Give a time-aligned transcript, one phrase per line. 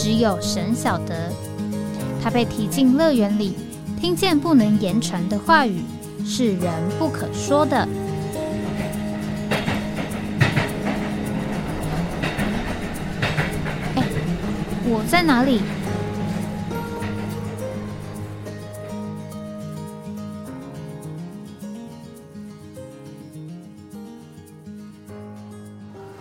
[0.00, 1.32] 只有神晓得，
[2.22, 3.56] 他被提进乐园里，
[4.00, 5.82] 听见不能言传的话语，
[6.24, 7.76] 是人不可说的。
[13.96, 14.04] 哎，
[14.84, 15.60] 我在哪里？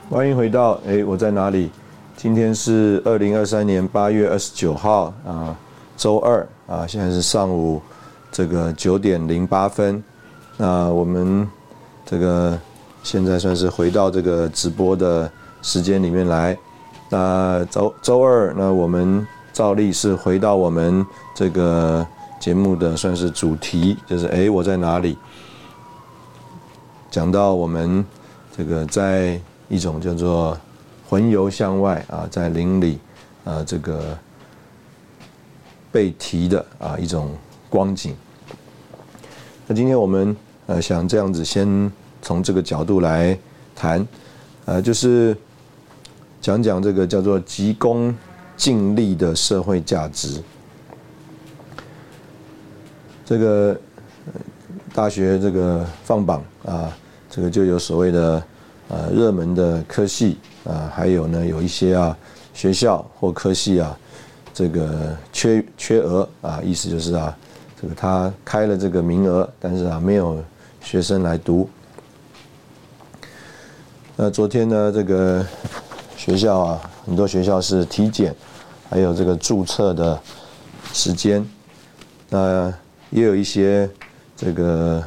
[0.09, 1.69] 欢迎回到哎，我在哪里？
[2.17, 5.55] 今天是二零二三年八月二十九号啊，
[5.95, 7.79] 周二啊，现在是上午
[8.31, 10.03] 这个九点零八分。
[10.57, 11.47] 那我们
[12.07, 12.59] 这个
[13.03, 16.57] 现在算是回到这个直播的时间里面来。
[17.07, 22.05] 那周周二，那我们照例是回到我们这个
[22.39, 25.15] 节目的算是主题，就是哎，我在哪里？
[27.11, 28.03] 讲到我们
[28.57, 30.57] 这个在一种叫做。
[31.09, 32.99] 魂游向外啊，在林里
[33.45, 34.17] 啊，这个
[35.89, 37.33] 被提的啊一种
[37.69, 38.13] 光景。
[39.65, 40.35] 那今天我们
[40.65, 41.89] 呃想这样子，先
[42.21, 43.37] 从这个角度来
[43.73, 44.05] 谈，
[44.65, 45.35] 呃，就是
[46.41, 48.13] 讲讲这个叫做急功
[48.57, 50.41] 近利的社会价值。
[53.25, 53.79] 这个
[54.93, 56.91] 大学这个放榜啊，
[57.29, 58.43] 这个就有所谓的
[58.89, 60.37] 呃热门的科系。
[60.67, 62.17] 啊，还有呢，有一些啊
[62.53, 63.97] 学校或科系啊，
[64.53, 67.33] 这个缺缺额啊，意思就是啊，
[67.81, 70.43] 这个他开了这个名额，但是啊没有
[70.81, 71.69] 学生来读。
[74.17, 75.45] 那昨天呢，这个
[76.17, 78.35] 学校啊，很多学校是体检，
[78.89, 80.19] 还有这个注册的
[80.91, 81.47] 时间，
[82.29, 82.73] 那
[83.09, 83.89] 也有一些
[84.35, 85.01] 这个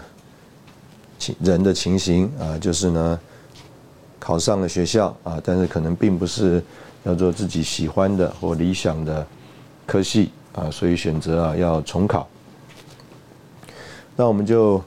[1.18, 3.20] 情人的情形啊，就是呢。
[4.20, 6.62] 考上了学校啊，但是可能并不是
[7.04, 9.26] 要做自己喜欢的或理想的
[9.86, 12.28] 科系啊，所以选择啊要重考。
[14.14, 14.80] 那我们就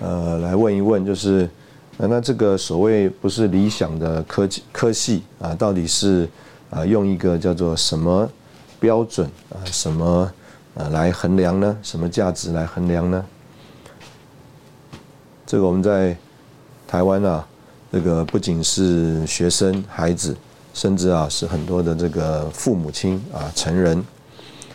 [0.00, 1.48] 呃来问一问，就是
[1.96, 6.28] 那这个所谓不是理想的科技科系啊，到底是
[6.68, 8.28] 啊用一个叫做什么
[8.80, 10.32] 标准啊什么
[10.74, 11.78] 呃来衡量呢？
[11.80, 13.24] 什么价值来衡量呢？
[15.46, 16.16] 这个我们在
[16.88, 17.46] 台湾啊。
[17.92, 20.36] 这个不仅是学生、孩子，
[20.72, 24.04] 甚至啊是很多的这个父母亲啊、成人，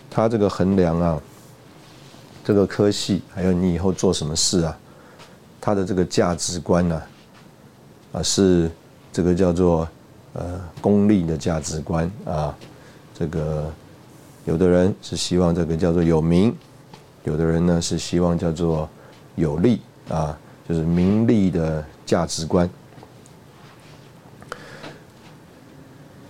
[0.09, 1.21] 他这个衡量啊，
[2.43, 4.77] 这个科系，还有你以后做什么事啊，
[5.61, 7.01] 他的这个价值观呢，
[8.11, 8.69] 啊是
[9.13, 9.87] 这个叫做
[10.33, 12.53] 呃功利的价值观啊，
[13.17, 13.71] 这个
[14.43, 16.53] 有的人是希望这个叫做有名，
[17.23, 18.89] 有的人呢是希望叫做
[19.35, 20.37] 有利啊，
[20.67, 22.69] 就是名利的价值观。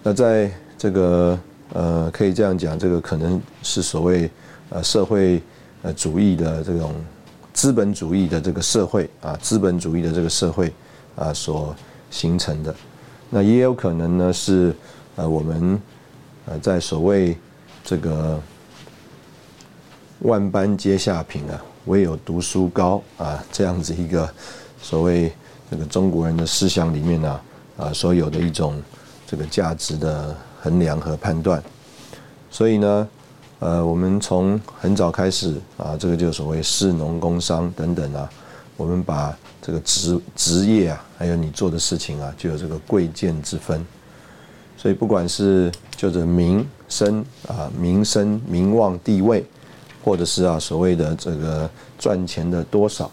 [0.07, 1.39] 那在这个
[1.73, 4.29] 呃，可以这样讲，这个可能是所谓
[4.69, 5.41] 呃社会
[5.81, 6.93] 呃主义的这种
[7.53, 10.71] 资本主义的这个社会啊，资本主义的这个社会
[11.15, 11.75] 啊所
[12.11, 12.75] 形成的。
[13.31, 14.75] 那也有可能呢是
[15.15, 15.81] 呃我们
[16.45, 17.35] 呃在所谓
[17.83, 18.39] 这个
[20.19, 24.29] 万般皆下品啊，唯有读书高啊这样子一个
[24.79, 25.33] 所谓
[25.71, 27.41] 这个中国人的思想里面呢
[27.75, 28.79] 啊所有的一种。
[29.27, 31.61] 这个价值的衡量和判断，
[32.51, 33.07] 所以呢，
[33.59, 38.29] 呃，我们从很早开始啊，这个就所谓士农工商等等啊，
[38.77, 43.83] 我们把这个职职业啊，还有你做的事情啊，就有这个贵贱之分。
[44.77, 49.43] 所以不管是就着名声啊、名声、名望、地位，
[50.03, 51.67] 或者是啊所谓的这个
[51.97, 53.09] 赚钱的多少，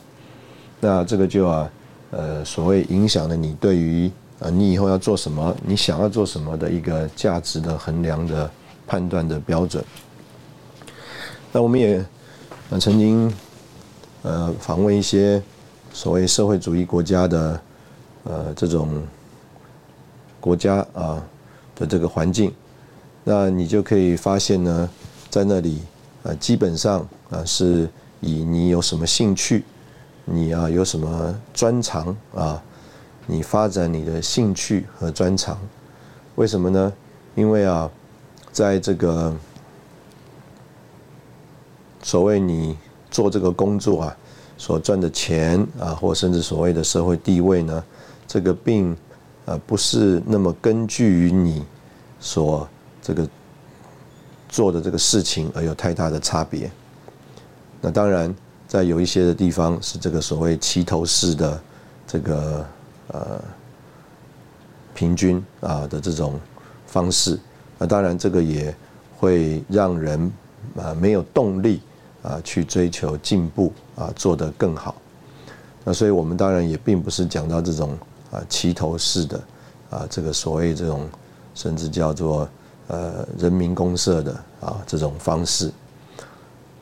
[0.79, 1.71] 那这个就啊，
[2.11, 4.11] 呃，所谓影响了你对于。
[4.43, 5.57] 啊，你以后要做什么？
[5.65, 8.51] 你想要做什么的一个价值的衡量的
[8.89, 9.85] 判断的标准。
[11.53, 12.05] 那我们也
[12.81, 13.33] 曾经
[14.23, 15.41] 呃访问一些
[15.93, 17.61] 所谓社会主义国家的
[18.25, 19.07] 呃这种
[20.41, 21.23] 国家啊
[21.77, 22.53] 的这个环境，
[23.23, 24.91] 那你就可以发现呢，
[25.31, 25.83] 在那里
[26.25, 27.89] 啊基本上啊是
[28.21, 29.65] 以你有什么兴趣，
[30.25, 32.61] 你啊有什么专长啊。
[33.27, 35.59] 你发展你的兴趣和专长，
[36.35, 36.93] 为什么呢？
[37.35, 37.91] 因为啊，
[38.51, 39.35] 在这个
[42.03, 42.77] 所谓你
[43.11, 44.17] 做这个工作啊，
[44.59, 47.85] 所赚的钱啊，或甚至所谓的社会地位呢，
[48.27, 48.97] 这个并
[49.45, 51.65] 呃不是那么根据于你
[52.21, 52.69] 所
[53.01, 53.29] 这个
[54.49, 56.71] 做的这个事情而有太大的差别。
[57.81, 58.35] 那当然，
[58.69, 61.61] 在有一些的地方是这个所谓齐头式的
[62.07, 62.67] 这个
[63.09, 63.43] 呃
[64.95, 66.39] 平均啊的这种
[66.87, 67.39] 方式，
[67.79, 68.75] 那当然这个也
[69.19, 70.33] 会让人
[70.77, 71.81] 啊没有动力
[72.23, 74.95] 啊去追求进步啊做得更好。
[75.85, 77.97] 那所以我们当然也并不是讲到这种
[78.31, 79.41] 啊齐头式的
[79.91, 81.09] 啊这个所谓这种
[81.55, 82.49] 甚至叫做
[82.89, 85.73] 呃人民公社的啊这种方式。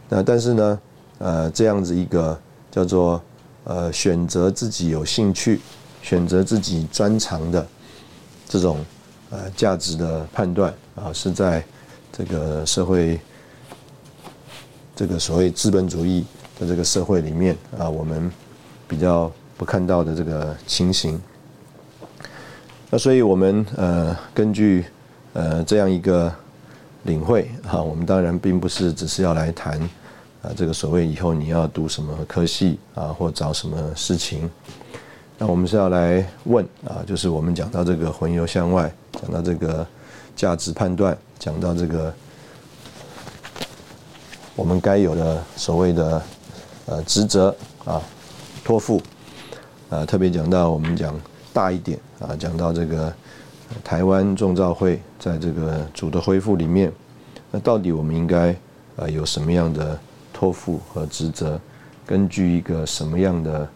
[0.08, 0.80] 那但是呢？
[1.22, 2.40] 呃，这样子一个
[2.70, 3.20] 叫做
[3.64, 5.60] 呃选择自己有兴趣、
[6.02, 7.66] 选择自己专长的
[8.48, 8.84] 这种
[9.30, 11.64] 呃价值的判断啊，是在
[12.12, 13.20] 这个社会
[14.96, 16.24] 这个所谓资本主义
[16.58, 18.30] 的这个社会里面啊，我们
[18.88, 21.20] 比较不看到的这个情形。
[22.90, 24.84] 那所以我们呃根据
[25.32, 26.32] 呃这样一个
[27.04, 29.80] 领会啊，我们当然并不是只是要来谈。
[30.42, 34.50] 啊，这个所谓以后你要读什么科系啊，或找什么事情，
[35.42, 38.92] 那我们是要来问啊，就是我们讲到这个魂游向外，
[39.22, 39.86] 讲到这个
[40.36, 42.12] 价值判断，讲到这个
[44.54, 46.22] 我们该有的所谓的
[46.84, 47.56] 呃职责
[47.86, 48.02] 啊，
[48.62, 49.00] 托付
[49.88, 51.18] 啊，特别讲到我们讲
[51.54, 53.10] 大一点啊，讲到这个
[53.82, 56.92] 台湾众造会在这个主的恢复里面，
[57.50, 58.54] 那到底我们应该
[58.94, 59.98] 啊有什么样的？
[60.32, 61.60] 托付和职责，
[62.06, 63.68] 根据一个什么样的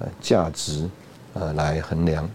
[0.00, 0.90] 呃价值
[1.38, 2.28] 呃来衡量？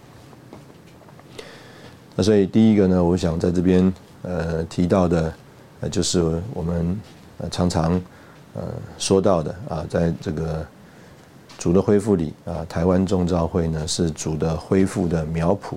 [2.15, 5.33] 那所以第一个呢，我想在这边呃提到的
[5.81, 6.99] 呃就是我们
[7.39, 8.01] 呃常常
[8.53, 8.61] 呃
[8.97, 10.65] 说到的啊，在这个
[11.57, 15.75] 主的恢复里啊，台湾众召会呢是主的恢复的苗圃。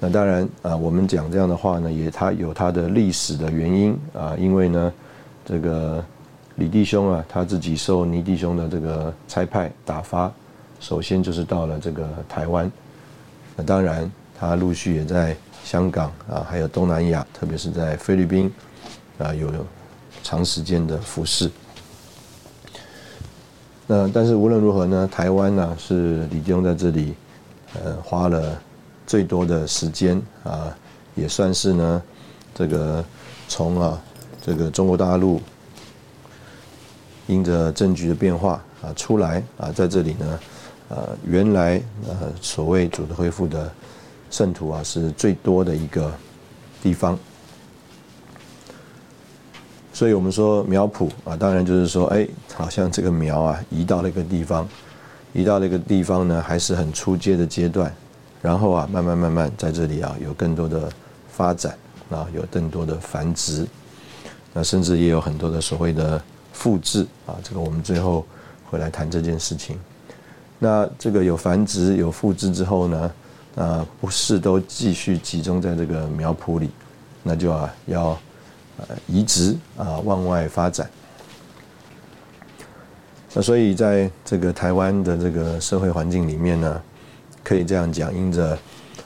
[0.00, 4.92] 那当然啊，我们讲这样的话呢，也它有它的历史的原因啊，因为呢
[5.44, 6.04] 这个。
[6.58, 10.32] 李弟兄啊，他自己受倪弟兄的这个差派打发，
[10.86, 12.70] 首先就是到了这个台湾。
[13.56, 18.48] 那当然，他陆续也在香港啊，还有东南亚，特别是在菲律宾
[19.18, 19.50] 啊，有
[20.22, 21.50] 长时间的服侍。
[23.88, 27.14] 那但是无论如何呢，台湾呢是李弟兄在这里
[27.82, 28.56] 呃花了
[29.08, 30.72] 最多的时间啊，
[31.16, 32.02] 也算是呢
[32.54, 33.04] 这个
[33.48, 34.00] 从啊
[34.40, 35.42] 这个中国大陆。
[37.26, 40.38] 因着政局的变化啊，出来啊，在这里呢，
[40.88, 43.72] 呃，原来呃所谓主的恢复的
[44.30, 46.12] 圣徒啊，是最多的一个
[46.82, 47.18] 地方。
[49.92, 54.68] 所以我们说苗圃啊，当然就是说，哎，好像这个苗啊，移到了一个地方，
[55.32, 57.94] 移到了一个地方呢，还是很初阶的阶段，
[58.42, 60.90] 然后啊，慢慢慢慢在这里啊，有更多的
[61.28, 61.76] 发展
[62.10, 63.66] 啊，有更多的繁殖，
[64.52, 66.22] 那甚至也有很多的所谓的。
[66.56, 68.24] 复制啊，这个我们最后
[68.70, 69.78] 会来谈这件事情。
[70.58, 73.12] 那这个有繁殖有复制之后呢，
[73.56, 76.70] 啊，不是都继续集中在这个苗圃里，
[77.22, 78.18] 那就啊要
[78.78, 80.88] 呃移植啊往外发展。
[83.34, 86.82] 那所以在这个台湾的这个社会环境里面呢，
[87.44, 88.58] 可以这样讲，因着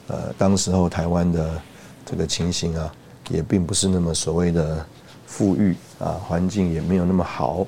[0.08, 1.60] 呃当时候台湾的
[2.06, 2.92] 这个情形啊，
[3.28, 4.86] 也并不是那么所谓的。
[5.32, 7.64] 富裕啊，环境也没有那么好，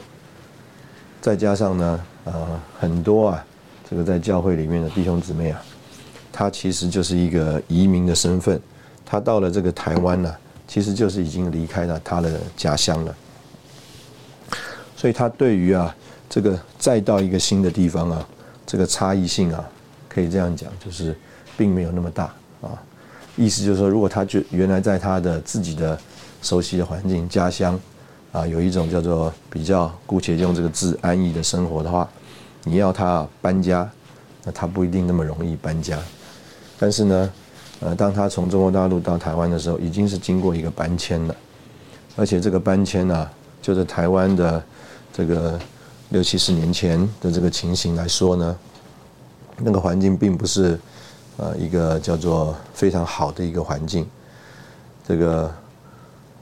[1.21, 3.47] 再加上呢，呃，很多啊，
[3.89, 5.63] 这个在教会里面的弟兄姊妹啊，
[6.33, 8.61] 他其实就是一个移民的身份，
[9.05, 10.35] 他到了这个台湾呢，
[10.67, 13.15] 其实就是已经离开了他的家乡了，
[14.97, 15.95] 所以他对于啊，
[16.29, 18.29] 这个再到一个新的地方啊，
[18.67, 19.65] 这个差异性啊，
[20.09, 21.17] 可以这样讲，就是
[21.57, 22.25] 并没有那么大
[22.61, 22.81] 啊，
[23.37, 25.99] 意思就是说，如果他就原来在他的自己的。
[26.45, 27.79] 熟悉的环境、家乡，
[28.33, 32.11] 啊，有一种叫做比较姑且用这个字安逸的生活的话，
[32.65, 33.89] 你要他搬家，
[34.45, 35.99] 那他不一定那么容易搬家。
[36.79, 37.33] 但是呢，
[37.81, 41.37] 呃，当他从中国大陆到台湾的时候，已经是经过一个搬迁了，
[42.17, 44.63] 而且这个搬迁呢，就是台湾的
[45.13, 45.59] 这个
[46.11, 48.57] 六七十年前的这个情形来说呢，
[49.59, 50.79] 那个环境并不是
[51.37, 54.09] 呃一个叫做非常好的一个环境，
[55.07, 55.53] 这个。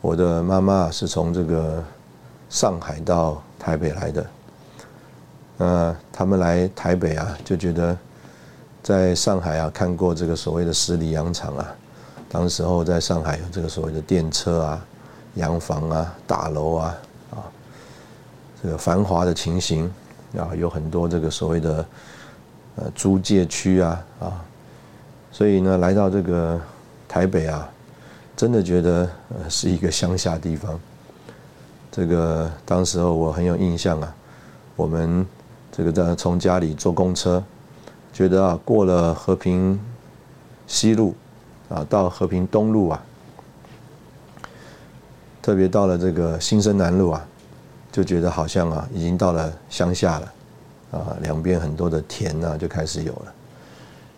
[0.02, 1.84] 我的妈妈是从这个
[2.48, 4.26] 上海到台北来的，
[5.60, 7.94] 呃，他们来台北啊，就觉得
[8.82, 11.68] 在上海啊看过这个所谓的十里洋场啊，
[12.30, 14.86] 当时候在上海有这个所谓的电车啊、
[15.34, 16.96] 洋房啊、大楼啊，
[17.30, 17.44] 啊，
[18.62, 19.84] 这个繁华的情形
[20.34, 21.86] 啊，有很多这个所谓的
[22.76, 24.42] 呃租界区啊啊，
[25.30, 26.58] 所以呢，来到这个
[27.06, 27.68] 台北啊，
[28.34, 30.80] 真的觉得呃是一个乡下地方。
[31.92, 34.14] 这个当时候我很有印象啊，
[34.74, 35.26] 我们
[35.72, 37.42] 这个在从家里坐公车，
[38.12, 39.78] 觉得啊过了和平
[40.66, 41.14] 西路
[41.68, 43.02] 啊到和平东路啊，
[45.40, 47.26] 特别到了这个新生南路啊，
[47.92, 50.32] 就觉得好像啊已经到了乡下了
[50.90, 53.32] 啊，两边很多的田啊就开始有了。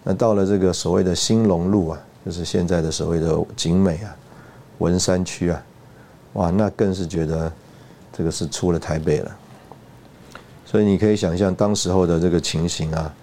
[0.05, 4.17] 那到了这个所谓的兴隆路啊，就是现在的所谓的景美啊、
[4.79, 5.63] 文山区啊，
[6.33, 7.53] 哇，那更是觉得。
[8.15, 9.37] 这个是出了台北了，
[10.73, 13.15] 所以你可以想象当时候的这个情形啊，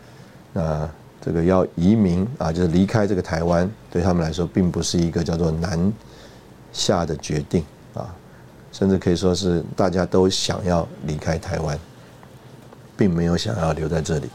[0.53, 0.89] 那
[1.19, 5.91] 这个要移民啊，就是离开这个台湾，对他们来说并不是一个叫做难
[6.71, 7.65] 下的决定
[7.95, 8.13] 啊，
[8.71, 11.75] 甚至可以说是大家都想要离开台湾，
[12.95, 14.29] 并没有想要留在这里。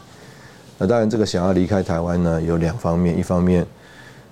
[0.77, 3.65] 那当然，这个想要离开台湾呢，有两方面，一方面。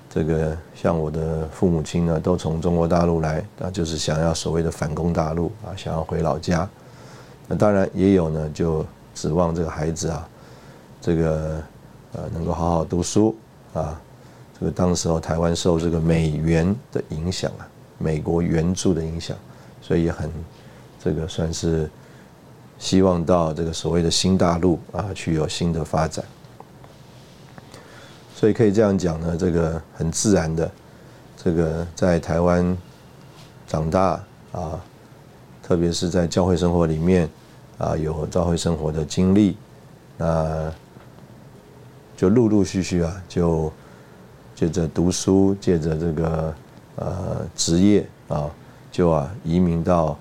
[0.10, 6.70] 这个像我的父母亲呢，都从中国大陆来，啊，就是想要所谓的反攻大陆啊，想要回老家。
[7.58, 10.28] 当然也有呢，就指望这个孩子啊，
[11.02, 11.62] 这个
[12.14, 13.36] 呃能够好好读书
[13.74, 14.00] 啊。
[14.60, 17.68] 这个当时候台湾受这个美元的影响啊，
[17.98, 19.36] 美国援助的影响，
[19.82, 20.32] 所以也很
[21.04, 21.90] 这个算是
[22.78, 26.24] 希望到这个所谓的新大陆啊去有新的发展。
[28.36, 30.72] 所以可以这样讲呢，这个很自然的，
[31.42, 32.78] 这个在台湾
[33.68, 34.80] 长大啊，
[35.62, 37.30] 特别是在教会生活里面
[37.84, 39.58] 啊，有教会生活的经历，
[40.18, 40.72] 那
[42.16, 43.72] 就陆陆续续啊，就
[44.56, 46.56] 借着读书，借着这个
[46.96, 48.50] 呃职业啊，
[48.92, 50.18] 就啊移民到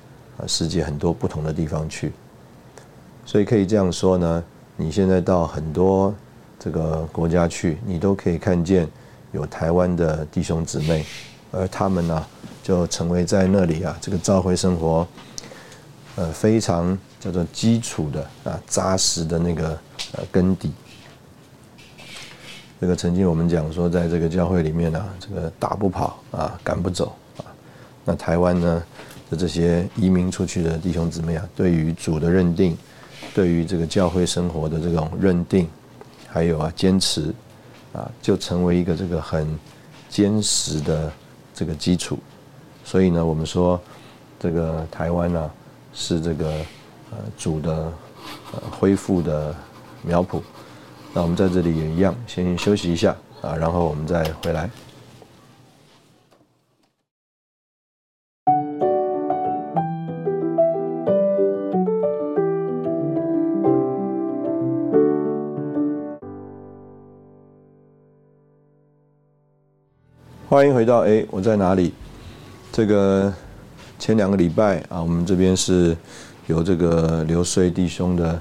[0.47, 2.12] 世界很多不同的地方去。
[3.25, 4.45] 所以可以这样说呢，
[4.76, 6.14] 你现在到很多。
[6.64, 8.88] 这个国家去，你都可以看见
[9.33, 11.04] 有台湾的弟兄姊妹，
[11.50, 12.25] 而他们呢，
[12.62, 15.04] 就成为在那里啊，这个召会生活，
[16.14, 19.68] 呃，非常叫做基础的啊，扎实的那个
[20.16, 20.72] 呃根底。
[22.80, 27.44] 这个曾经我们讲说，在这个教会里面呢，这个打不跑啊，赶不走啊。
[28.04, 28.82] 那台湾呢
[29.30, 32.76] 的这些移民出去的弟兄姊妹啊，对于主的认定，
[33.32, 35.68] 对于这个教会生活的这种认定。
[36.26, 37.32] 还有啊，坚持，
[37.92, 39.46] 啊，就成为一个这个很
[40.08, 41.12] 坚实的
[41.54, 42.18] 这个基础。
[42.82, 43.80] 所以呢，我们说
[44.40, 45.50] 这个台湾呢
[45.92, 46.52] 是这个
[47.12, 47.92] 呃主的
[48.52, 49.54] 呃恢复的
[50.02, 50.42] 苗圃。
[51.14, 54.69] 那我们在这里也一样，先休息一下啊，然后我们再回来。
[70.49, 71.95] 欢迎回到哎，我在哪里？
[72.71, 73.33] 这个
[73.99, 75.97] 前两个礼拜啊，我们这边是
[76.52, 78.38] 有这个刘穗弟兄的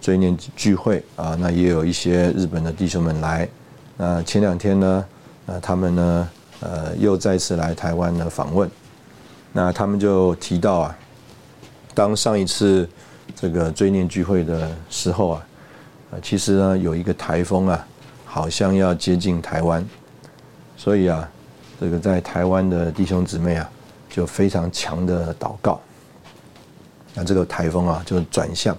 [0.00, 3.48] 追念聚会啊，那也有一些日本的弟兄们来。
[3.96, 5.04] 那前两天呢，
[5.46, 8.68] 呃，他们呢，呃，又再次来台湾的访问。
[9.52, 10.98] 那他们就提到啊，
[11.94, 12.88] 当上一次
[13.36, 15.46] 这个追念聚会的时候啊，
[16.10, 17.86] 呃，其实呢，有一个台风啊，
[18.24, 19.86] 好像要接近台湾，
[20.76, 21.30] 所以啊。
[21.80, 23.68] 这个在台湾的弟兄姊妹啊，
[24.08, 25.78] 就非常强的祷告。
[27.14, 28.76] 那这个台风啊，就转向。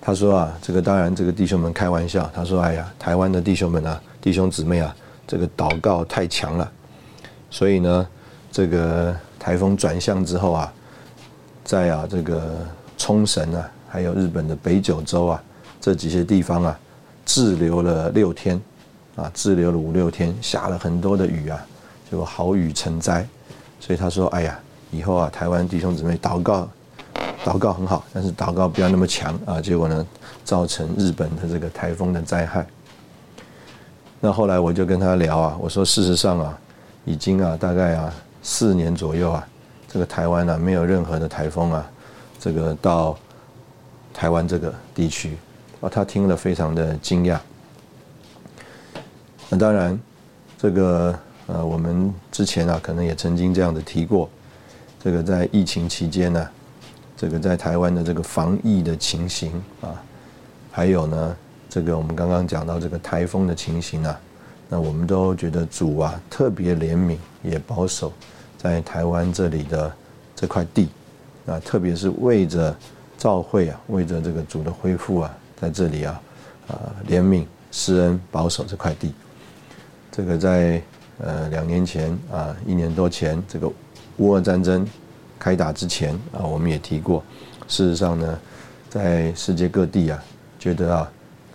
[0.00, 2.30] 他说啊，这个当然，这个弟兄们开玩笑。
[2.34, 4.94] 他说：“哎呀，台湾的弟兄们啊，弟兄姊妹啊，
[5.26, 6.70] 这个祷告太强了。
[7.50, 8.08] 所以呢，
[8.50, 10.72] 这个台风转向之后啊，
[11.64, 12.66] 在啊这个
[12.98, 15.42] 冲绳啊，还有日本的北九州啊，
[15.80, 16.78] 这几些地方啊，
[17.24, 18.60] 滞留了六天。”
[19.16, 21.60] 啊，滞留了五六天，下了很多的雨啊，
[22.10, 23.26] 就好雨成灾。
[23.78, 24.58] 所以他说：“哎呀，
[24.90, 26.68] 以后啊，台湾弟兄姊妹祷告，
[27.44, 30.06] 祷告很好，但是祷告不要那么强啊。”结果呢，
[30.44, 32.66] 造成日本的这个台风的灾害。
[34.20, 36.58] 那后来我就跟他聊啊，我说：“事实上啊，
[37.04, 39.46] 已经啊，大概啊四年左右啊，
[39.88, 41.90] 这个台湾呢没有任何的台风啊，
[42.38, 43.16] 这个到
[44.12, 45.38] 台湾这个地区
[45.80, 47.38] 啊。”他听了非常的惊讶。
[49.48, 49.98] 那当然，
[50.58, 54.28] 这个呃，我们之前啊，可能也曾经这样的提过，
[55.02, 56.48] 这个在疫情期间呢，
[57.16, 59.96] 这个在台湾的这个防疫的情形啊，
[60.70, 61.36] 还有呢，
[61.70, 64.20] 这个我们刚刚讲到这个台风的情形啊，
[64.68, 68.12] 那我们都觉得主啊特别怜悯，也保守
[68.58, 69.90] 在台湾这里的
[70.36, 70.90] 这块地，
[71.46, 72.76] 啊，特别是为着
[73.16, 76.20] 教会啊，为着这个主的恢复啊，在这里啊，
[76.68, 79.14] 啊怜悯、施恩、保守这块地。
[80.12, 80.82] 这个在
[81.18, 83.70] 呃两年前啊，一年多前，这个
[84.20, 84.86] 乌俄战争
[85.38, 87.24] 开打之前啊，我们也提过，
[87.66, 88.38] 事实上呢，
[88.90, 90.22] 在世界各地啊，
[90.58, 91.10] 觉得啊，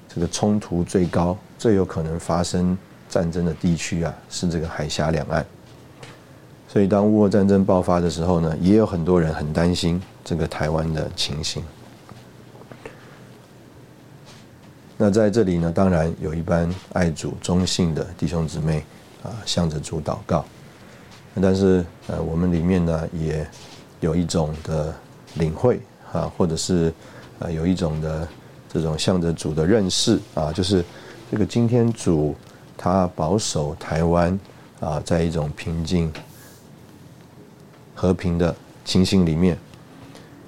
[0.10, 2.76] 这个冲突最高、最有可能发生
[3.08, 5.46] 战争的地区啊，是这个海峡两岸。
[6.68, 11.64] 所以，当乌俄战争爆发的时候呢，也有很多人很担心这个台湾的情形。
[14.98, 18.84] 那在这里呢，当然有一般爱主忠信的弟兄姊妹
[19.22, 20.44] 啊，向着主祷告。
[21.42, 23.48] 但是，呃，我们里面呢，也
[24.00, 24.94] 有一种的
[25.36, 25.80] 领会
[26.12, 26.94] 啊，或者是
[27.40, 28.28] 呃，有一种的
[28.72, 30.84] 这种向着主的认识啊，就是
[31.32, 32.36] 这个今天主
[32.78, 34.40] 他保守台湾
[34.80, 36.12] 啊，在一种平静。
[37.98, 39.58] 和平的情形里面，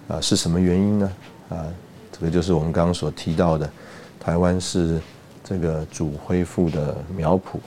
[0.10, 1.12] 啊，是什么原因呢？
[1.48, 1.66] 啊，
[2.12, 3.70] 这个就是我们刚刚所提到的，
[4.20, 5.00] 台湾是
[5.46, 7.58] 这个主恢复的苗圃。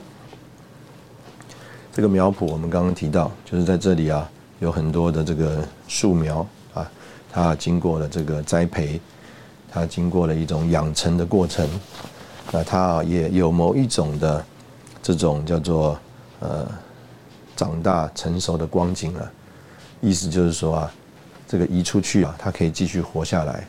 [1.93, 4.29] 这个苗圃我们刚刚提到，就是在这里啊，
[4.61, 6.89] 有很多的这个树苗啊，
[7.33, 9.01] 它经过了这个栽培，
[9.69, 11.69] 它经过了一种养成的过程，
[12.53, 14.45] 那它也有某一种的
[15.03, 15.99] 这种叫做
[16.39, 16.67] 呃
[17.57, 19.31] 长大成熟的光景了。
[20.01, 20.93] 意思就是说啊，
[21.49, 23.67] 这个移出去啊，它可以继续活下来。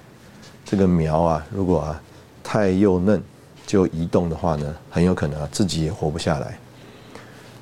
[0.63, 2.01] 这个苗啊，如果啊
[2.43, 3.21] 太幼嫩
[3.65, 6.57] 就移动的话呢，很有可能啊自己也活不下来。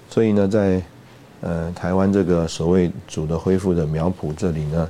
[0.09, 0.81] 所以呢，在
[1.41, 4.89] 呃台湾这个所谓主的恢复的苗圃这里呢，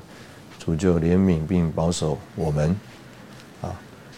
[0.57, 2.75] 主就怜悯并保守我们
[3.61, 3.69] 啊。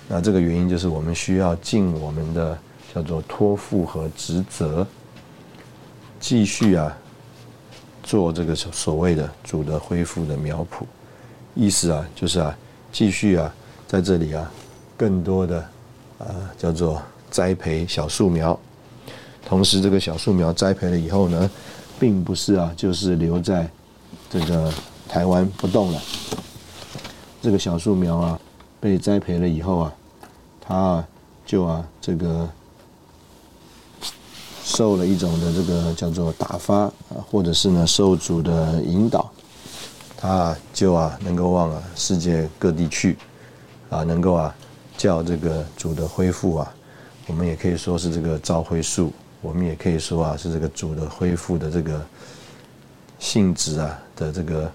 [0.07, 2.57] 那这个原因就是我们需要尽我们的
[2.93, 4.87] 叫做托付和职责，
[6.19, 6.95] 继续啊。
[8.03, 10.85] 做这个所谓的主的恢复的苗圃，
[11.53, 12.57] 意思啊，就是啊，
[12.91, 13.53] 继续啊，
[13.87, 14.51] 在这里啊，
[14.97, 15.59] 更多的
[16.17, 16.25] 啊，
[16.57, 18.59] 叫做栽培小树苗。
[19.45, 21.49] 同时，这个小树苗栽培了以后呢，
[21.99, 23.69] 并不是啊，就是留在
[24.29, 24.73] 这个
[25.07, 26.01] 台湾不动了。
[27.41, 28.39] 这个小树苗啊，
[28.79, 29.93] 被栽培了以后啊，
[30.59, 31.05] 它，
[31.45, 32.49] 就啊，这个。
[34.63, 39.29] 受了一种的这个叫做打发啊，或者是呢受主的引导，
[40.15, 43.17] 他就啊能够往啊世界各地去，
[43.89, 44.55] 啊能够啊
[44.95, 46.73] 叫这个主的恢复啊，
[47.25, 52.01] 我们也可以说是这个召恢树，我们也可以说啊是这个主的恢复的这个
[53.19, 54.71] 性质啊的这个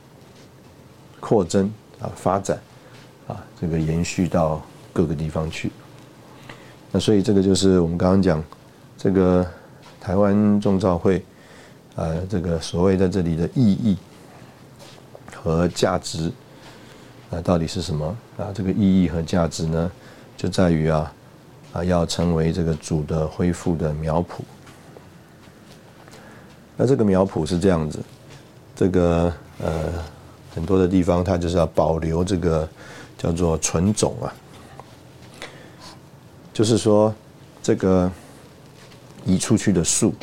[1.20, 2.58] 扩增啊发展
[3.26, 4.60] 啊这个延续到
[4.92, 5.70] 各个地方去。
[6.92, 8.42] 那所以这个就是我们刚刚讲
[8.98, 9.46] 这个。
[9.98, 11.20] 台湾众造会，
[11.96, 13.96] 呃，这个所谓在这里的意义
[15.34, 16.30] 和价值，
[17.28, 18.16] 啊，到底是什么？
[18.38, 19.90] 啊，这个意义和价值呢，
[20.36, 21.12] 就在于啊，
[21.72, 24.42] 啊，要成为这个主的恢复的苗圃。
[26.76, 27.98] 那这个苗圃是这样子，
[28.74, 29.92] 这个呃，
[30.54, 32.68] 很多的地方它就是要保留这个
[33.16, 34.32] 叫做纯种啊，
[36.52, 37.14] 就是说
[37.62, 38.10] 这个。
[39.28, 40.14] 移出去的树，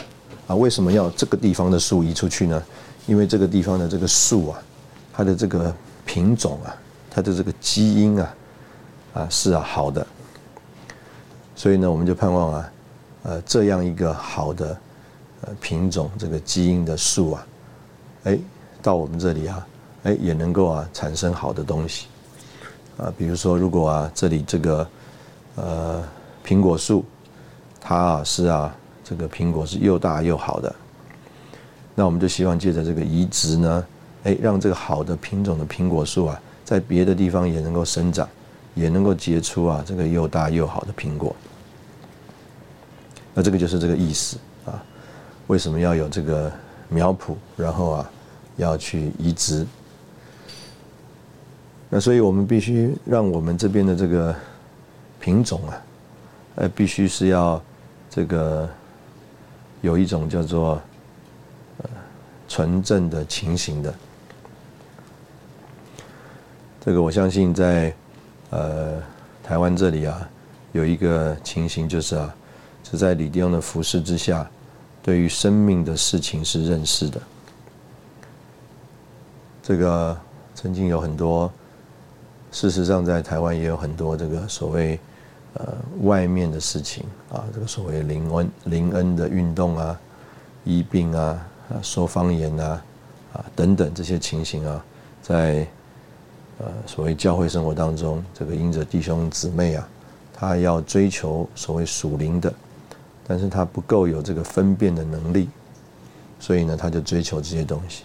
[0.48, 2.64] 啊，为什么要这个地方的树移出去呢？
[3.06, 4.64] 因为这个地方的这个树啊，
[5.12, 6.74] 它的这个品种啊，
[7.12, 8.36] 它的这个基因啊，
[9.14, 10.08] 啊是啊好的，
[11.54, 12.72] 所以呢，我们就盼望啊，
[13.24, 14.78] 呃，这样一个好的
[15.62, 17.48] 品种这个基因的树啊，
[18.24, 18.38] 哎，
[18.82, 19.68] 到我们这里啊，
[20.04, 22.08] 哎，也能够啊产生好的东西，
[22.98, 24.88] 啊，比如说如果啊这里这个
[25.56, 26.04] 呃
[26.46, 27.04] 苹果树，
[27.82, 28.76] 它啊是啊。
[29.06, 30.74] 这个苹果是又大又好的，
[31.94, 33.86] 那我们就希望借着这个移植呢，
[34.24, 38.28] 哎，让这个好的品种的苹果树啊，在别的地方也能够生长，
[38.74, 41.36] 也能够结出啊这个又大又好的苹果。
[43.34, 44.38] 那这个就是这个意思。
[45.54, 46.52] 为什么要有这个
[46.90, 48.12] 苗圃，然后啊
[48.58, 49.64] 要去移植？
[51.92, 54.36] 那所以我们必须让我们这边的这个
[55.20, 55.82] 品种啊，
[56.56, 57.62] 呃，必须是要
[58.10, 58.68] 这个。
[59.84, 60.82] 有一种叫做
[62.48, 63.94] 纯正的情形的，
[66.80, 67.94] 这个我相信在
[68.52, 69.04] 呃
[69.44, 70.30] 台湾这里啊，
[70.72, 72.34] 有一个情形就是啊，
[72.90, 74.50] 是在李定的服饰之下，
[75.04, 77.22] 对于生命的事情是认识的。
[79.62, 80.18] 这个
[80.56, 81.52] 曾经有很多，
[82.52, 85.00] 事实上在台湾也有很多这个所谓。
[85.56, 90.02] 呃，外面的事情啊，这个所谓灵恩灵恩的运动啊，
[90.64, 92.84] 医病啊，啊说方言啊，
[93.34, 94.84] 啊等等这些情形啊，
[95.22, 95.68] 在
[96.58, 99.88] 呃所谓教会生活当中，这个因着弟兄姊妹啊，
[100.34, 102.52] 他要追求所谓属灵的，
[103.28, 105.50] 但是他不够有这个分辨的能力，
[106.40, 108.04] 所以呢，他就追求这些东西。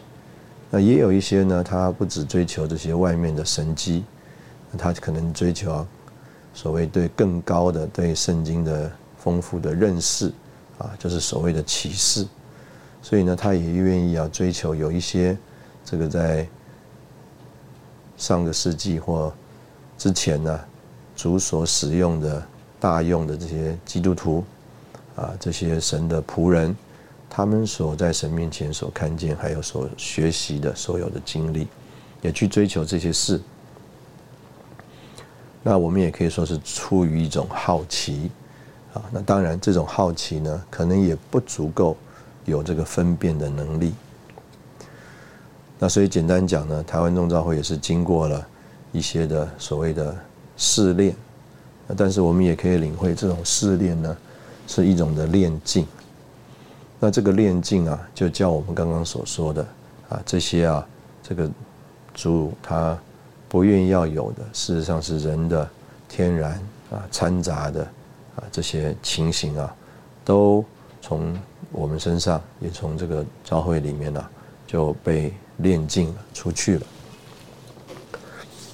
[0.71, 4.05] 那也有一些呢，他不只追求这些外面的神机，
[4.77, 5.87] 他可能追求
[6.53, 10.33] 所谓对更高的对圣经的丰富的认识
[10.79, 12.27] 啊，就是所谓的启示。
[13.01, 15.37] 所以呢，他也愿意要追求有一些
[15.85, 16.47] 这个在
[18.17, 19.33] 上个世纪或
[19.97, 20.61] 之前呢，
[21.17, 22.47] 主所使用的
[22.79, 24.45] 大用的这些基督徒
[25.19, 26.75] 啊，这些神的仆人，
[27.29, 31.67] 他们所在神面前所看见，还有所学习的所有的经历，
[32.23, 33.41] 也去追求这些事。
[35.63, 38.31] 那我们也可以说是出于一种好奇
[38.95, 39.03] 啊。
[39.11, 41.97] 那当然，这种好奇呢，可能也不足够。
[42.45, 43.93] 有这个分辨的能力，
[45.79, 48.49] 那所以简单讲呢，台湾众召会也是经过了
[48.91, 50.17] 一些的所谓的
[50.57, 51.15] 试炼，
[51.95, 54.17] 但是我们也可以领会这种试炼呢
[54.69, 55.85] 是一种的炼境。
[57.01, 59.67] 那这个炼境啊，就叫我们刚刚所说的
[60.09, 60.87] 啊这些啊
[61.21, 61.51] 这个
[62.15, 62.97] 主他
[63.49, 65.69] 不愿意要有的，事实上是人的
[66.09, 66.53] 天然
[66.93, 67.83] 啊掺杂的
[68.37, 69.75] 啊这些情形啊，
[70.25, 70.65] 都
[71.03, 71.37] 从。
[71.71, 74.25] 我们身上也从这个教会里面呢
[74.67, 76.87] 就被炼尽了出去了。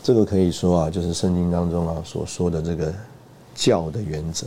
[0.01, 2.95] 这个可以说啊，就是圣经当中啊所说的这个
[3.53, 4.47] 教的原则。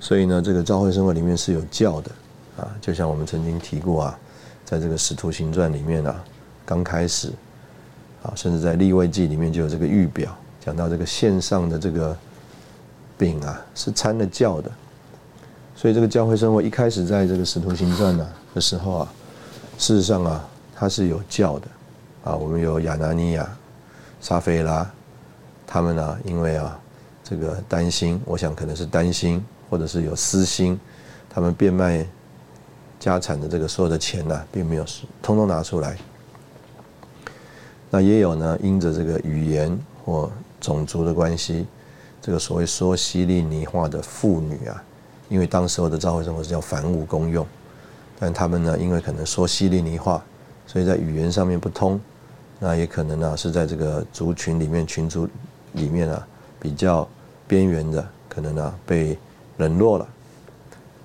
[0.00, 2.10] 所以呢，这个教会生活里面是有教的
[2.56, 4.18] 啊，就像我们曾经提过啊，
[4.64, 6.24] 在这个使徒行传里面啊，
[6.64, 7.30] 刚开始
[8.22, 12.16] 啊，甚至在立位记里面就有这个预表，讲到这个线上的这个
[13.18, 14.70] 饼啊是掺了教的。
[15.76, 19.12] 所以这个教会生活一开始在这个使徒行传呢的时候啊，
[19.78, 21.68] 事实上啊，它是有教的，
[22.24, 23.48] 啊，我们有亚拿尼亚、
[24.20, 24.90] 撒菲拉，
[25.66, 26.78] 他们呢，因为啊，
[27.22, 30.78] 这个担心，我想可能是担心，或者是有私心，
[31.30, 32.04] 他们变卖
[32.98, 34.84] 家产的这个所有的钱呢，并没有
[35.22, 35.96] 通通拿出来。
[37.88, 40.30] 那也有呢，因着这个语言或
[40.60, 41.66] 种族的关系，
[42.20, 44.84] 这个所谓说西利尼话的妇女啊。
[45.28, 47.46] 因为当时候的教会生活是叫凡物公用，
[48.18, 50.20] 但他们呢，因为可能说西利尼话，
[50.66, 52.00] 所以在语言上面不通，
[52.58, 55.28] 那也可能呢是在这个族群里面、群族
[55.74, 56.26] 里面啊
[56.58, 57.08] 比较
[57.46, 59.16] 边缘的，可能呢被
[59.60, 60.08] 冷落了，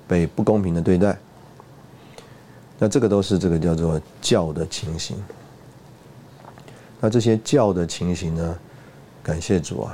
[0.08, 1.16] 被不公平的对待。
[2.80, 5.16] 那这个都是这个叫做教的情形。
[7.00, 8.58] 那这些教的情形呢，
[9.22, 9.94] 感谢主啊，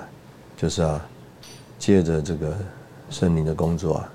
[0.55, 1.05] 就是啊，
[1.77, 2.55] 借着这个。
[3.11, 4.09] 圣灵的工作啊，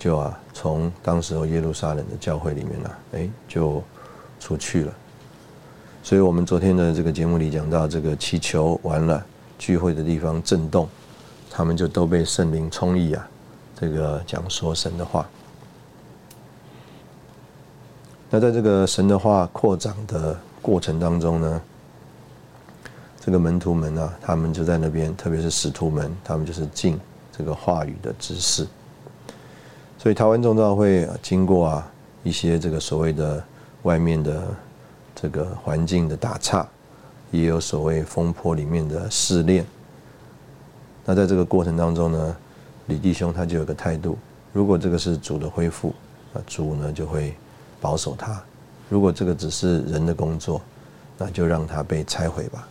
[0.00, 3.80] 就啊，从当时候耶路撒冷的教会里面呢，哎，就
[4.40, 4.92] 出去了。
[6.02, 9.24] 所以我们昨天的这个节目里讲到，这个祈求完了，
[9.60, 10.88] 聚会的地方震动，
[11.48, 13.28] 他们就都被圣灵充溢啊，
[13.78, 15.24] 这个讲说神的话。
[18.30, 21.62] 那在这个神的话扩展的过程当中呢，
[23.20, 26.98] 这个门徒们呢，他们就在那边，特别是使徒们，他们就是进。
[27.38, 28.66] 这个话语的知识，
[29.98, 31.92] 所以台湾众召会经过啊
[32.24, 33.44] 一些这个所谓的
[33.82, 34.42] 外面的
[35.14, 36.66] 这个环境的打岔，
[37.30, 39.66] 也有所谓风波里面的试炼。
[41.04, 42.36] 那在这个过程当中呢，
[42.86, 44.18] 李弟兄他就有个态度：
[44.52, 45.92] 如果这个是主的恢复，
[46.32, 47.34] 那主呢就会
[47.80, 48.34] 保守他；
[48.88, 50.60] 如果这个只是人的工作，
[51.18, 52.68] 那就让他被拆毁吧。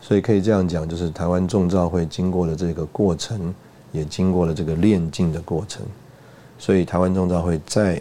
[0.00, 3.54] 所以可以这样讲，就是台湾众召会经过了这个过程，
[3.90, 5.82] 也经过了这个炼境的过程。
[6.58, 8.00] 所以台湾众召会在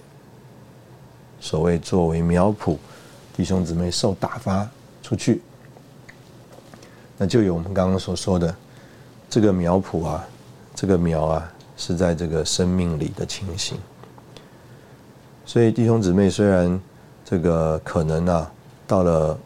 [1.39, 2.77] 所谓作为苗圃，
[3.35, 4.69] 弟兄姊妹受打发
[5.01, 5.41] 出去，
[7.17, 8.55] 那就有我们刚刚所说的
[9.29, 10.25] 这个苗圃啊，
[10.75, 13.77] 这个苗啊是在这个生命里的情形。
[15.45, 16.79] 所以弟兄姊妹虽然
[17.25, 18.51] 这个可能啊，
[18.87, 19.37] 到了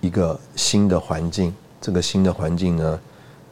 [0.00, 1.54] 一个新的环境。
[1.80, 3.00] 这个新的环境呢，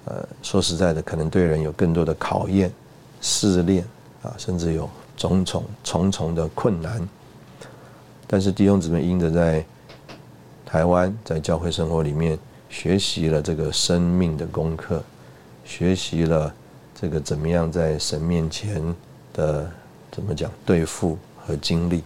[0.05, 2.71] 呃，说实在的，可能对人有更多的考验、
[3.21, 3.85] 试炼
[4.23, 7.09] 啊，甚至有种种重重的困难。
[8.29, 9.65] 但是弟兄姊妹因着在
[10.65, 15.03] 台湾在教会生活里面学习了这个生命的功课，
[15.65, 16.55] 学习了
[17.01, 18.83] 这个怎么样在神面前
[19.33, 19.71] 的
[20.11, 22.03] 怎么讲对付和经历，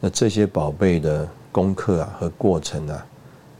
[0.00, 3.06] 那这些宝贝的功课啊和过程啊。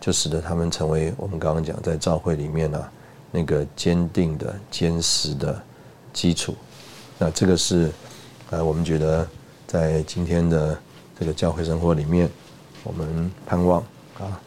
[0.01, 2.83] 就使得他们成为我们刚刚讲在教会里面呢
[3.31, 5.63] 那个坚定的、坚实的
[6.11, 6.55] 基础。
[7.19, 7.93] 那这个是
[8.49, 9.29] 呃，我们觉得
[9.67, 10.75] 在今天的
[11.19, 12.31] 这个教会生活里面，
[12.83, 13.83] 我们盼望
[14.19, 14.41] 啊，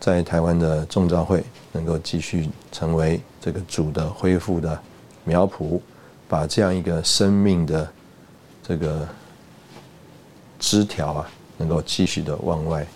[0.00, 4.80] 在台湾的众召会能够继续成为这个主的恢复的
[5.24, 5.80] 苗圃，
[6.28, 7.90] 把这样一个生命的
[8.62, 9.08] 这个
[10.58, 12.86] 枝条啊，能够继续的往外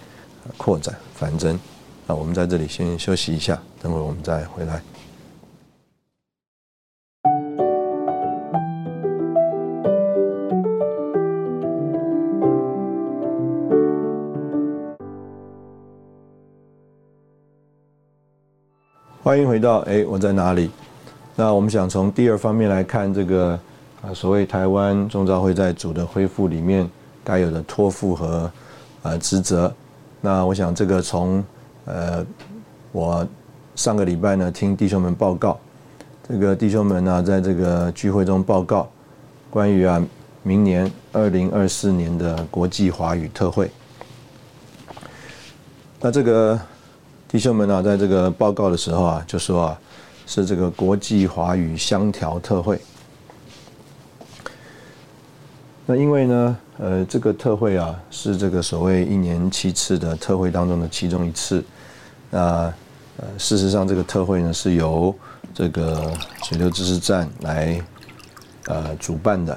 [0.56, 1.58] 扩展繁增。
[2.06, 4.82] 那我们在这里先休息一下，等会我们再回来。
[19.34, 20.70] 欢迎回到哎，我在哪里？
[21.34, 23.58] 那我们想从第二方面来看这个
[24.00, 26.88] 啊，所谓台湾中召会在主的恢复里面
[27.24, 28.48] 该有的托付和
[29.02, 29.74] 呃职责。
[30.20, 31.44] 那我想这个从
[31.84, 32.24] 呃
[32.92, 33.26] 我
[33.74, 35.58] 上个礼拜呢听弟兄们报告，
[36.28, 38.88] 这个弟兄们呢在这个聚会中报告
[39.50, 40.00] 关于啊
[40.44, 43.68] 明年二零二四年的国际华语特会。
[45.98, 46.56] 那这个。
[47.34, 49.80] 弟兄们啊，在这个报告的时候啊，就说啊，
[50.24, 52.80] 是这个国际华语相调特会。
[55.84, 61.64] 那因为呢，呃，这个特会啊，是这个所谓一年七次的特会当中的其中一次。
[62.30, 62.72] 那
[63.16, 65.12] 呃，事实上，这个特会呢是由
[65.52, 66.12] 这个
[66.44, 67.82] 水流知识站来
[68.66, 69.52] 呃主办的，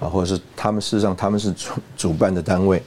[0.00, 2.82] 啊，或者是他们事实上他们是主主办的单位。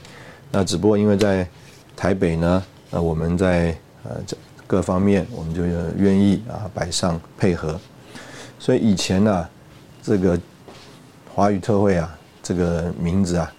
[0.52, 1.48] 那只不过因为在
[1.96, 3.74] 台北呢，呃，我们在
[4.08, 5.64] 呃，这各方面我们就
[5.96, 7.78] 愿意啊摆上配合，
[8.58, 9.48] 所以以前呢，
[10.02, 10.38] 这个
[11.34, 13.52] 华语特会啊，这个名字啊，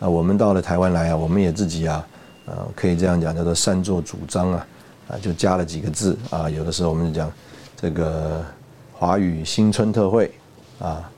[0.00, 2.06] 啊，我们到了台湾来啊，我们也自己啊，
[2.46, 4.66] 呃，可以这样讲，叫做擅作主张啊，
[5.08, 7.32] 啊，就加了几个字啊，有的时候我们就讲
[7.76, 8.44] 这个
[8.92, 10.30] 华语新春特会
[10.78, 11.10] 啊，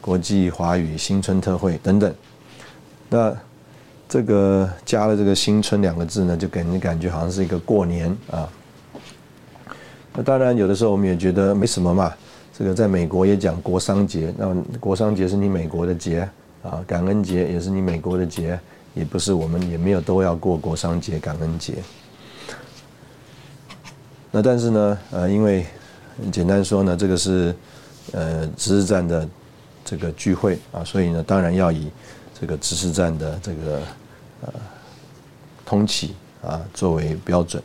[0.00, 2.14] 国际华语新春特会等等，
[3.08, 3.36] 那。
[4.08, 8.48] 这个加了这个“新春”两个字呢，就给人感觉好像是一个过年啊。
[10.14, 12.12] 那当然，有的时候我们也觉得没什么嘛。
[12.56, 16.26] 这个在美国也讲国商节，那国商节是你美国的节
[16.62, 18.58] 啊，感恩节也是你美国的节，
[18.94, 21.74] 也不是我们也没有都要过国商节、感恩节。
[24.30, 25.66] 那但是呢，呃，因为
[26.32, 27.54] 简单说呢，这个是
[28.12, 29.28] 呃知识站的
[29.84, 31.90] 这个聚会啊，所以呢，当然要以。
[32.40, 33.80] 这个知识站的这个
[34.42, 34.52] 呃
[35.66, 37.60] 通启啊作为标准，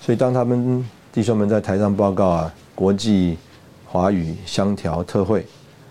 [0.00, 3.36] 所以当他们弟兄们在台上报告啊，国际
[3.84, 5.46] 华语相调特会，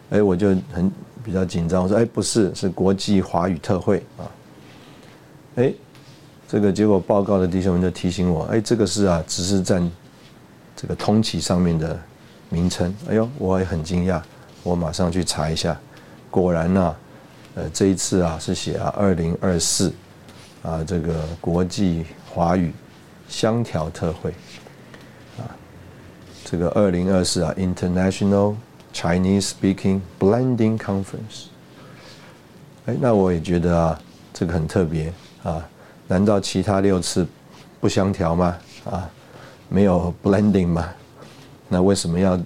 [0.10, 0.92] 哎，我就很
[1.24, 4.26] 比较紧张，我说哎不是，是国际华语特会啊，
[5.58, 5.72] 哎，
[6.48, 9.92] 这个结果报告的弟兄们就提醒我，哎，这个是啊知识站
[10.76, 12.00] 这个通启上面的
[12.50, 14.20] 名称，哎呦，我也很惊讶，
[14.64, 15.80] 我马上去查一下，
[16.32, 16.96] 果然呢。
[17.56, 19.94] 呃，这一次啊是写啊二零二四
[20.62, 22.74] 啊这个国际华语
[23.30, 24.32] 相调特会
[25.38, 25.48] 啊，
[26.44, 28.56] 这个二零二四啊 International
[28.94, 31.46] Chinese Speaking Blending Conference。
[32.88, 33.98] 哎，那我也觉得啊
[34.34, 35.66] 这个很特别啊，
[36.10, 37.26] 难道其他六次
[37.80, 38.58] 不相调吗？
[38.84, 39.10] 啊，
[39.70, 40.90] 没有 blending 吗？
[41.70, 42.38] 那为什么要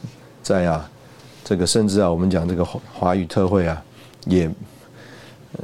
[0.44, 0.88] 在啊
[1.44, 3.84] 这个甚至啊我们讲这个华华语特会啊
[4.26, 4.48] 也。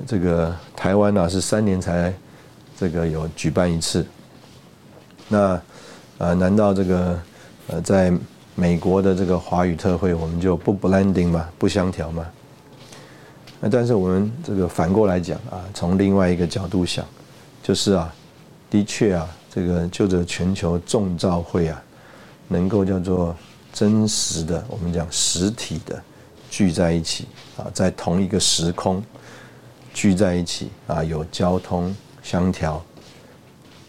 [0.07, 2.13] 这个台湾呢是三年才
[2.77, 4.05] 这个有举办一次，
[5.29, 5.61] 那
[6.17, 7.19] 呃难道这个
[7.67, 8.11] 呃在
[8.55, 11.49] 美国的这个华语特会我们就不 blending 吗？
[11.57, 12.25] 不相调吗？
[13.61, 17.05] 那但是我们这个反过来讲啊，从另外一个角度想，
[17.63, 18.13] 就是啊，
[18.69, 21.81] 的确啊，这个就这全球众召会啊，
[22.47, 23.35] 能够叫做
[23.71, 26.01] 真实的，我们讲实体的
[26.49, 29.01] 聚在一起啊，在同一个时空。
[29.95, 32.83] 聚在一起啊，有交通相调，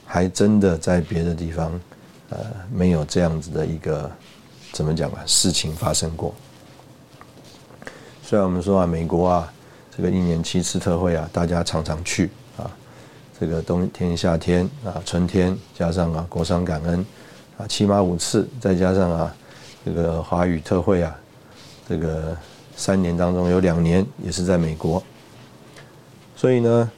[0.06, 1.80] 还真的在别的地方，
[2.30, 2.38] 呃，
[2.72, 4.08] 没有这样子的一个
[4.70, 6.32] 怎么讲啊，事情发生过。
[8.22, 9.52] 虽然我们说啊，美国啊，
[9.96, 12.70] 这个一年七次特会啊，大家常常去啊，
[13.40, 17.04] 这个冬天、夏天啊，春天加上啊，国商感恩
[17.58, 19.34] 啊，起码五次，再加上啊，
[19.84, 21.18] 这个华语特会啊，
[21.88, 22.36] 这个
[22.76, 25.02] 三年当中有两年也是在美国。
[26.36, 26.90] 所以呢，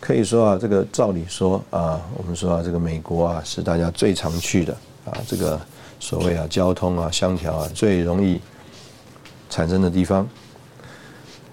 [0.00, 4.72] 可以说啊，这个照理说啊，我们说啊，这个美国啊是大家最常去的
[5.04, 5.60] 啊，这个
[6.00, 8.40] 所谓啊交通啊香调啊最容易
[9.50, 10.26] 产生的地方。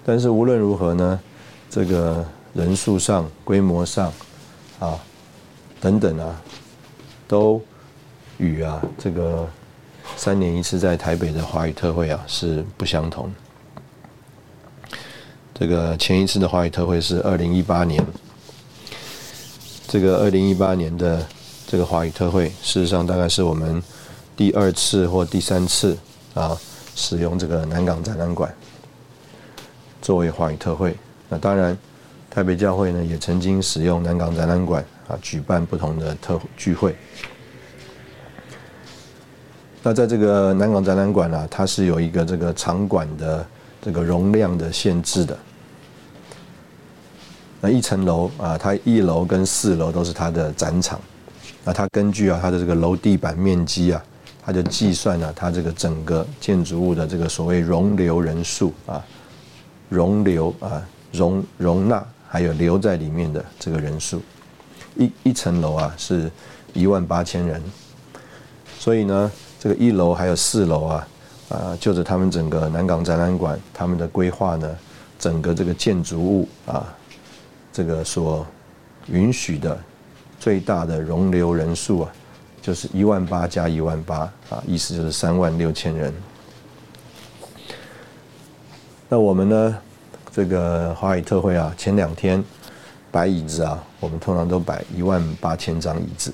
[0.06, 1.20] 但是无论如何呢，
[1.68, 2.24] 这个
[2.54, 4.10] 人数上、规模上
[4.80, 4.98] 啊
[5.80, 6.42] 等等啊，
[7.28, 7.60] 都
[8.38, 9.46] 与啊这个
[10.16, 13.30] 三年一次在台北的华语特会啊是不相同。
[15.64, 18.04] 这个前一次的华语特会是二零一八年，
[19.88, 21.26] 这个二零一八年的
[21.66, 23.82] 这个华语特会，事实上大概是我们
[24.36, 25.96] 第二次或第三次
[26.34, 26.54] 啊
[26.94, 28.54] 使用这个南港展览馆
[30.02, 30.94] 作为华语特会。
[31.30, 31.74] 那当然，
[32.30, 36.94] 台北教会呢也曾经使用南港展览馆啊举办不同的特聚会。
[39.82, 43.46] 那在这个南港展览馆呢，它是有一个这个场馆的
[43.80, 45.34] 这个容量的限制的。
[47.64, 51.00] 那一层楼啊，它一楼跟四楼都是它的展场。
[51.64, 54.04] 那它根据啊它的这个楼地板面积啊，
[54.44, 59.02] 它就计算了它这个整个建筑物的这个所谓容留人数啊，
[59.88, 64.20] 容留啊容容纳还有留在里面的这个人数，
[64.96, 66.30] 一一层楼啊是
[66.74, 67.62] 一万八千人。
[68.78, 71.08] 所以呢，这个一楼还有四楼啊
[71.48, 74.68] 啊，就着他们整个南港展览馆他们的规划呢，
[75.18, 76.94] 整个这个建筑物啊。
[77.74, 78.46] 这个所
[79.08, 79.76] 允许的
[80.38, 82.12] 最大的容留人数啊，
[82.62, 86.14] 就是一万八加一万八啊，意思就是三万六千人。
[89.08, 89.78] 那我们呢，
[90.30, 92.42] 这个华语特会啊，前两天
[93.10, 96.32] 摆椅子啊，我们通常都摆一万八千张椅子。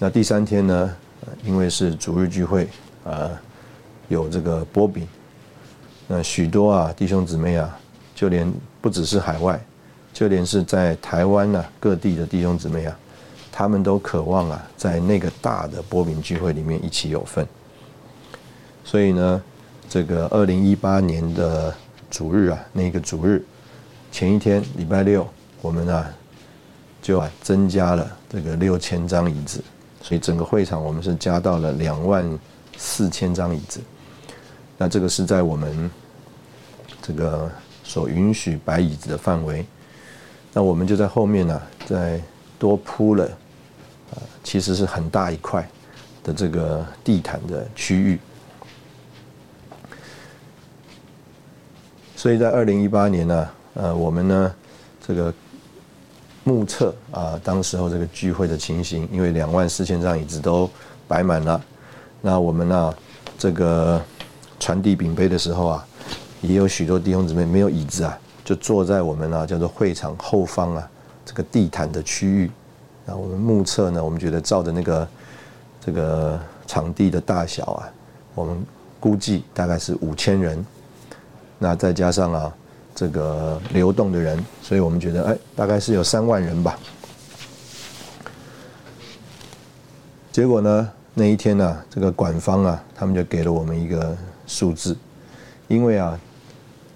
[0.00, 0.96] 那第三天呢，
[1.44, 2.68] 因为是主日聚会
[3.04, 3.30] 啊，
[4.08, 5.06] 有这个波饼，
[6.08, 7.78] 那许多啊弟兄姊妹啊，
[8.12, 9.64] 就连不只是海外。
[10.16, 12.98] 就连是在台湾呢，各地的弟兄姊妹啊，
[13.52, 17.46] 他们都渴望啊，在那个大的波饼聚会里面一起有份。
[18.82, 19.42] 所以呢，
[19.90, 21.74] 这个二零一八年的
[22.10, 23.44] 主日啊，那个主日
[24.10, 25.28] 前一天礼拜六，
[25.60, 26.10] 我们啊
[27.02, 29.62] 就啊增加了这个六千张椅子，
[30.00, 32.26] 所以整个会场我们是加到了两万
[32.78, 33.82] 四千张椅子。
[34.78, 35.90] 那这个是在我们
[37.02, 37.50] 这个
[37.84, 39.62] 所允许摆椅子的范围。
[40.56, 42.18] 那我们就在后面呢，再
[42.58, 43.26] 多铺了，
[44.12, 45.68] 啊，其实是很大一块
[46.24, 48.18] 的这个地毯的区域。
[52.16, 54.54] 所以在二零一八年呢，呃，我们呢
[55.06, 55.34] 这个
[56.42, 60.70] 目测啊，当时候这个聚会的情形，因为两万四千张椅子都
[61.06, 61.62] 摆满了，
[62.22, 62.94] 那我们呢
[63.36, 64.02] 这个
[64.58, 65.86] 传递饼杯的时候啊，
[66.40, 68.18] 也有许多弟兄姊妹没有椅子啊。
[68.46, 70.88] 就坐在我们啊叫做会场后方啊
[71.24, 72.48] 这个地毯的区域，
[73.04, 75.08] 那我们目测呢，我们觉得照着那个
[75.84, 77.90] 这个场地的大小啊，
[78.36, 78.64] 我们
[79.00, 80.64] 估计大概是五千人，
[81.58, 82.54] 那再加上啊
[82.94, 86.78] 这个流动的人，所以我们觉得哎大概是有三万人吧。
[90.30, 94.96] 结果呢那一天呢，这个管方啊他们就给了我们一个数字，
[95.66, 96.16] 因为啊。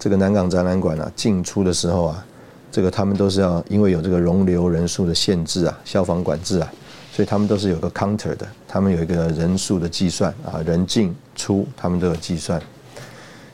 [0.01, 2.25] 这个南港展览馆啊，进出的时候啊，
[2.71, 6.73] 这个他们都是要因为有这个容留人数的限制啊，消防管制啊，
[7.13, 12.59] 所以他们都是有个 counter 的，他们有一个人数的计算啊，人进出他们都有计算，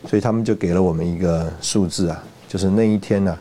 [0.07, 3.37] 所以他们就给了我们一个数字啊，就是那一天呢，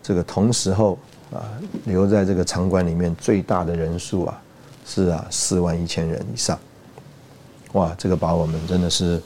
[0.00, 0.96] 这个同时候
[1.32, 1.42] 啊，
[1.86, 4.40] 留在这个场馆里面最大的人数啊，
[4.86, 6.56] 是啊四万一千人以上，
[7.72, 9.20] 哇，这个把我们真的是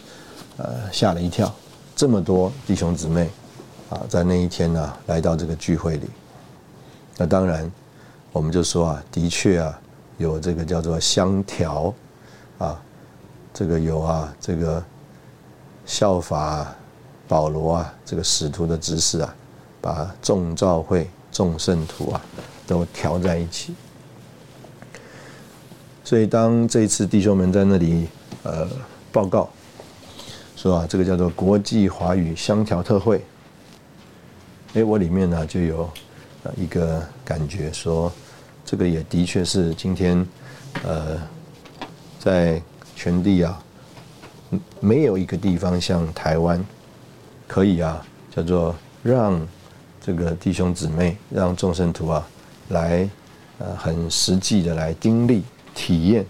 [0.56, 1.54] 呃吓了一跳。
[2.00, 3.28] 这么多弟兄姊妹
[3.90, 6.08] 啊，在那一天呢，来到这个聚会里。
[7.18, 7.70] 那当然，
[8.32, 9.78] 我们就说啊，的确啊，
[10.16, 11.92] 有这个叫做相调
[12.56, 12.80] 啊，
[13.52, 14.82] 这个有啊，这个
[15.84, 16.74] 效法
[17.28, 19.34] 保罗啊，这个使徒的指示啊，
[19.82, 22.22] 把众教会、众圣徒啊，
[22.66, 23.74] 都调在一起。
[26.02, 28.08] 所以，当这一次弟兄们在那里
[28.44, 28.66] 呃
[29.12, 29.50] 报告。
[30.62, 33.24] 说啊，这个叫做国际华语香调特会。
[34.74, 35.88] 哎，我里面呢就有
[36.54, 38.12] 一个感觉，说
[38.62, 40.26] 这个也的确是今天
[40.84, 41.16] 呃
[42.18, 42.60] 在
[42.94, 43.58] 全地啊，
[44.80, 46.62] 没有一个地方像台湾
[47.48, 49.40] 可以啊叫做让
[49.98, 52.28] 这个弟兄姊妹、让众生徒啊
[52.68, 53.08] 来
[53.56, 55.42] 呃很实际的来经历
[55.74, 56.26] 体验。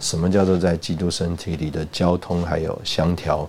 [0.00, 3.48] 什么叫做在基督身体里的交通还有相调？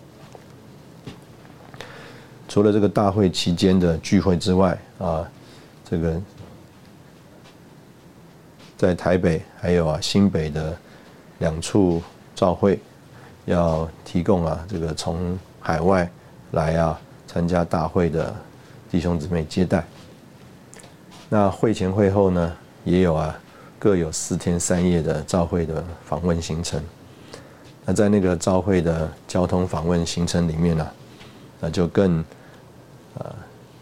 [2.48, 5.26] 除了这个大会期间的聚会之外啊，
[5.90, 6.22] 这个
[8.78, 10.78] 在台北还有啊新北的
[11.40, 12.04] 两处
[12.36, 12.78] 召会，
[13.46, 16.12] 要提供啊这个从海外
[16.52, 18.36] 来啊参加大会的
[18.92, 19.86] 弟兄姊妹接待。
[21.30, 23.40] 那会前会后呢，也有啊。
[23.82, 26.80] 各有四天三夜的召会的访问行程，
[27.84, 30.88] 那在那个召会的交通访问行程里面呢，
[31.60, 32.24] 那就更
[33.16, 33.26] 呃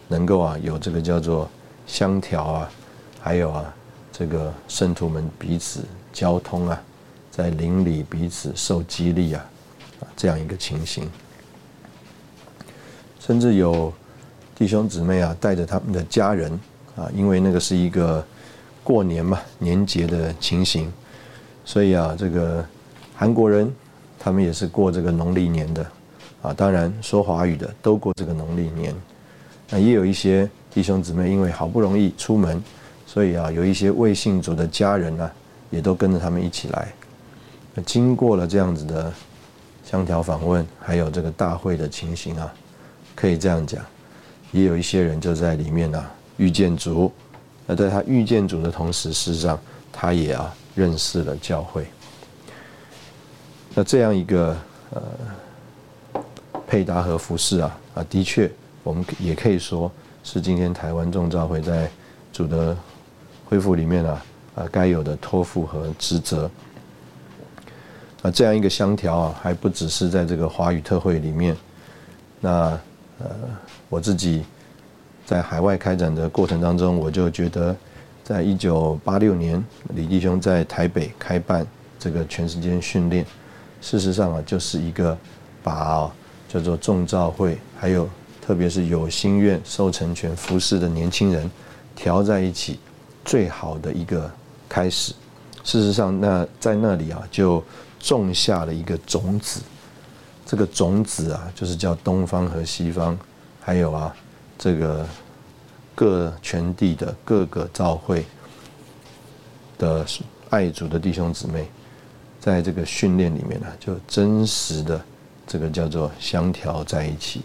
[0.08, 1.46] 能够啊有这个叫做
[1.86, 2.70] 相调啊，
[3.20, 3.74] 还有啊
[4.10, 5.84] 这个圣徒们彼此
[6.14, 6.82] 交通啊，
[7.30, 9.44] 在邻里彼此受激励啊，
[10.00, 11.06] 啊这样一个情形。
[13.18, 13.92] 甚至有
[14.54, 16.50] 弟兄姊妹啊，带着他们的家人
[16.96, 18.24] 啊，因为那个是一个
[18.82, 20.92] 过年嘛，年节的情形，
[21.64, 22.64] 所以啊，这个
[23.14, 23.72] 韩国人
[24.18, 25.86] 他们也是过这个农历年的
[26.42, 26.52] 啊。
[26.52, 28.94] 当然说华语的都过这个农历年。
[29.68, 32.60] 那也有一些弟兄姊妹，因为好不容易出门，
[33.06, 35.30] 所以啊，有一些未信主的家人呢，
[35.70, 36.92] 也都跟着他们一起来。
[37.86, 39.12] 经过了这样子的
[39.84, 42.52] 相调访问，还有这个大会的情形啊。
[43.14, 43.80] 可以这样讲，
[44.50, 46.04] 也有一些人就在里面呢
[46.36, 47.12] 遇见主，
[47.70, 49.56] 那在他遇见主的同时，事实上
[49.92, 51.86] 他也啊认识了教会。
[53.76, 54.56] 那这样一个
[54.90, 56.20] 呃
[56.66, 58.50] 配搭和服饰啊啊，的确，
[58.82, 59.88] 我们也可以说
[60.24, 61.88] 是今天台湾众教会在
[62.32, 62.76] 主的
[63.48, 64.24] 恢复里面啊
[64.56, 66.50] 啊该有的托付和职责。
[68.22, 71.56] 啊这样一个相调啊，还不只是在这个华语特会里面，
[72.40, 72.76] 那。
[73.22, 73.28] 呃，
[73.90, 74.46] 我自己
[75.30, 77.76] 在海外开展的过程当中，我就觉得，
[78.24, 79.64] 在一九八六年，
[79.94, 81.64] 李弟兄在台北开办
[82.00, 83.24] 这个全时间训练，
[83.80, 85.16] 事实上啊，就是一个
[85.62, 86.10] 把
[86.48, 88.10] 叫做众召会，还有
[88.44, 91.48] 特别是有心愿受成全服侍的年轻人
[91.94, 92.80] 调在一起，
[93.24, 94.28] 最好的一个
[94.68, 95.14] 开始。
[95.62, 97.62] 事实上，那在那里啊，就
[98.00, 99.60] 种下了一个种子。
[100.44, 103.16] 这个种子啊，就是叫东方和西方，
[103.60, 104.12] 还有啊，
[104.62, 105.08] 这个
[105.94, 108.26] 各全地的各个教会
[109.78, 110.04] 的
[110.50, 111.64] 爱主的弟兄姊妹，
[112.38, 115.02] 在这个训练里面呢，就真实的
[115.46, 117.40] 这个叫做相调在一起，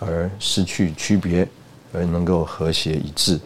[0.00, 1.46] 而失去区别，
[1.92, 3.38] 而能够和谐一致。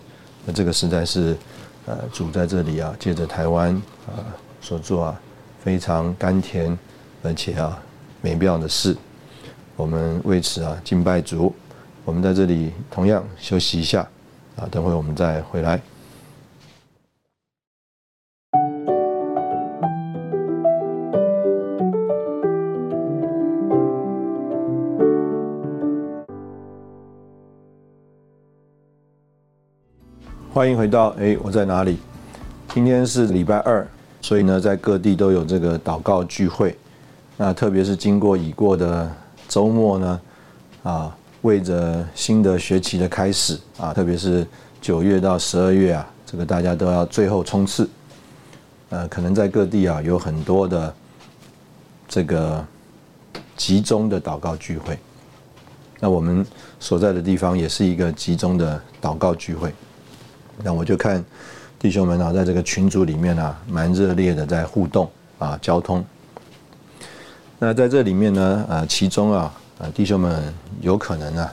[0.47, 1.36] 那这个实在是
[1.84, 3.74] 呃主在这里啊，借着台湾
[4.07, 4.24] 啊
[4.62, 5.20] 所做啊，
[5.62, 6.76] 非常甘甜，
[7.22, 7.78] 而且啊。
[8.22, 8.97] 美妙的事，
[9.76, 11.55] 我们为此啊敬拜主。
[12.07, 14.09] 我们在这里同样休息一下
[14.55, 15.83] 啊，等会我们再回来。
[30.53, 31.99] 欢迎回到哎，我在哪里？
[32.73, 33.85] 今天是礼拜二，
[34.23, 36.79] 所以呢，在各地都有这个祷告聚会。
[37.37, 39.11] 那特别是经过已过的
[39.49, 40.21] 周末呢，
[40.85, 44.44] 啊，为着新的学期的开始啊，特别是
[44.80, 47.88] 九月到十二月啊，这个大家都要最后冲刺。
[48.88, 50.92] 呃，可能在各地啊有很多的
[52.09, 52.64] 这个
[53.57, 54.99] 集中的祷告聚会。
[56.01, 56.44] 那我们
[56.80, 59.72] 所在的地方也是一个集中的祷告聚会。
[60.64, 61.24] 那我就看
[61.78, 66.05] 弟兄们啊，在这个群组里面啊，蛮热烈的在互动啊，交通。
[67.61, 71.51] 那在这里面呢，呃，其中啊，啊，弟兄们有可能呢，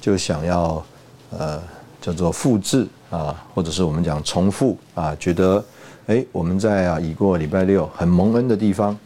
[0.00, 0.84] 就想要
[1.30, 1.60] 呃，
[2.00, 5.64] 叫做复制啊，或者是我们讲重复啊，觉得，
[6.06, 8.96] 哎，我们在啊已过礼拜六很蒙恩的地方，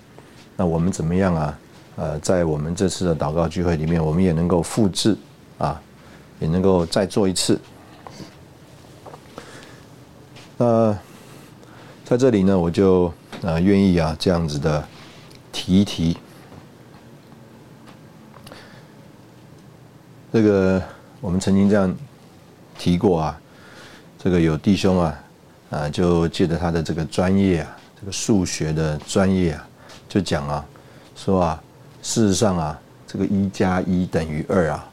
[0.57, 1.59] 那我们怎么样啊？
[1.97, 5.17] 呃，在我们这次的祷告聚会里面，我们也能够复制
[5.59, 5.81] 啊，
[6.41, 7.61] 也能够再做一次。
[10.59, 10.97] 那
[12.05, 14.85] 在这里呢，我就呃愿意啊这样子的。
[15.55, 16.17] 提一提，
[20.33, 20.83] 这个
[21.21, 21.95] 我们曾经这样
[22.79, 23.41] 提过啊，
[24.19, 25.25] 这个有弟兄啊，
[25.69, 29.69] 啊，就借着他的这个专业啊，这个数学的专业啊，
[30.09, 30.65] 就讲啊，
[31.15, 31.63] 说啊，
[32.03, 34.89] 事实上啊，这个一加一等于二啊，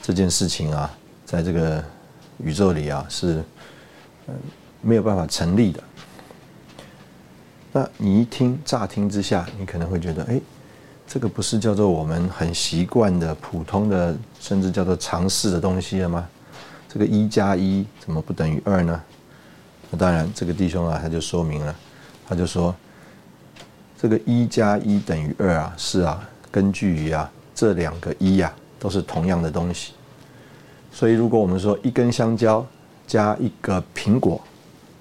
[0.00, 0.88] 这件事情啊，
[1.24, 1.82] 在这个
[2.38, 3.42] 宇宙里啊，是
[4.82, 5.82] 没有办法成立的。
[7.72, 10.40] 那你一听，乍听之下，你可能会觉得，哎，
[11.06, 16.26] 这个不是叫做我们很习惯的、普通的，甚至叫做常识的东西了吗？
[16.88, 19.02] 这个一加一怎么不等于二呢？
[19.90, 21.74] 那当然，这个弟兄啊，他就说明了，
[22.28, 22.74] 他就说，
[23.96, 29.92] 这个一加一等于二啊，是啊，根据于啊这两个一呀，都是同样的东西。
[30.92, 32.66] 所以，如果我们说一根香蕉
[33.06, 34.40] 加一个苹果。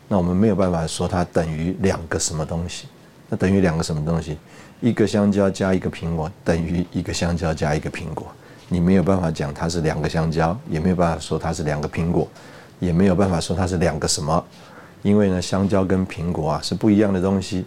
[0.07, 2.85] 那我们没有办法说它等于两个什么东西，
[3.27, 4.37] 那等于两个什么东西？
[4.81, 8.27] 一个香蕉加一个苹果等于一个香蕉加一个苹果，
[8.67, 12.27] 你没有办法讲它是两个香蕉，也没有办法说它是两个苹果，
[12.79, 14.45] 也没有办法说它是两个什么，
[15.01, 17.65] 因为呢，香蕉跟苹果啊是不一样的东西。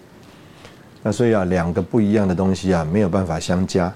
[1.02, 3.92] 那所以啊，两个不一样的东西啊没有办法相加。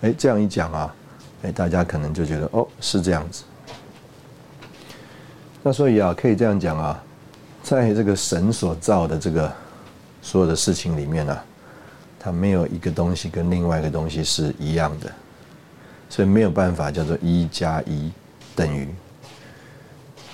[0.00, 0.94] 哎，这样一讲啊，
[1.42, 3.44] 哎，大家可能就觉得哦是这样子。
[5.62, 7.02] 那所以啊，可以这样讲啊。
[7.62, 9.52] 在这个神所造的这个
[10.22, 11.36] 所有的事情里面呢，
[12.26, 15.08] 它没有一个东西跟另外一个东西是一样的，
[16.10, 18.10] 所以没有办法叫做一加一
[18.56, 18.88] 等于。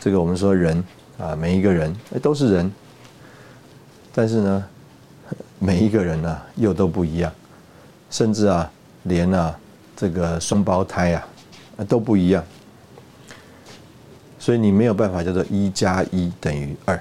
[0.00, 0.82] 这个我们说人
[1.18, 2.72] 啊，每一个人都是人，
[4.14, 4.64] 但是呢，
[5.60, 7.30] 每一个人呢又都不一样，
[8.08, 8.72] 甚至啊，
[9.02, 9.54] 连啊
[9.94, 11.28] 这个双胞胎啊
[11.86, 12.42] 都不一样，
[14.38, 16.98] 所以你没有办法叫做一加一等于二。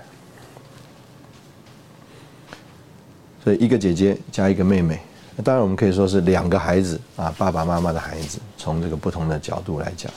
[3.43, 4.99] 所以一个姐姐加一个妹妹，
[5.35, 8.39] 那当然我们可以说是两个孩子啊，爸爸妈妈的孩子。
[8.57, 10.11] 从这个不同的角度来讲，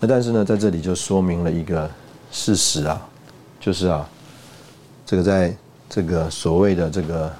[0.00, 1.90] 那但是呢，在这里就说明了一个
[2.32, 3.06] 事实啊，
[3.60, 4.08] 就是啊，
[5.04, 5.54] 这个在
[5.90, 7.30] 这个所谓的这个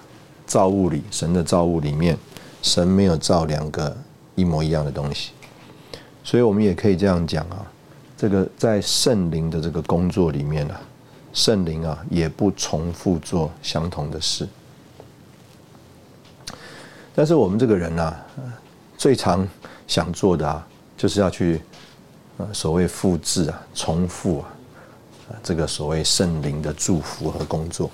[0.47, 2.19] 造物里，神的造物里面，
[2.61, 3.97] 神没有造两个
[4.35, 5.31] 一模一样的东西。
[6.23, 7.65] 所以我们也可以这样讲啊，
[8.19, 10.75] 这个在圣灵的这个工作里面呢。
[11.35, 14.49] 圣灵啊，也不重复做相同的事。
[17.13, 18.17] 但是我们这个人呢，
[18.97, 19.47] 最常
[19.89, 20.65] 想做的啊，
[20.97, 21.61] 就是要去
[22.37, 24.47] 呃所谓复制啊、重复啊，
[25.43, 27.91] 这个所谓圣灵的祝福和工作。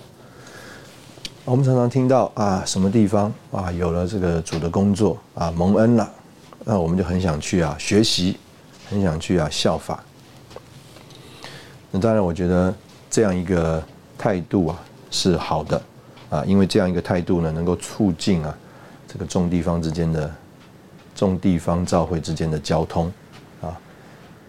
[1.47, 6.13] 我们常常听到啊，什么地方啊有了这个主的工作啊，蒙恩了，
[6.65, 8.37] 那我们就很想去啊学习，
[8.91, 10.05] 很想去啊效法。
[11.91, 12.75] 那当然，我觉得。
[13.11, 13.83] 这样一个
[14.17, 14.81] 态度啊
[15.11, 15.83] 是好的
[16.31, 18.57] 啊，因为这样一个态度呢，能够促进啊
[19.09, 20.33] 这个众地方之间的
[21.15, 23.13] 众地方教会之间的交通
[23.61, 23.77] 啊，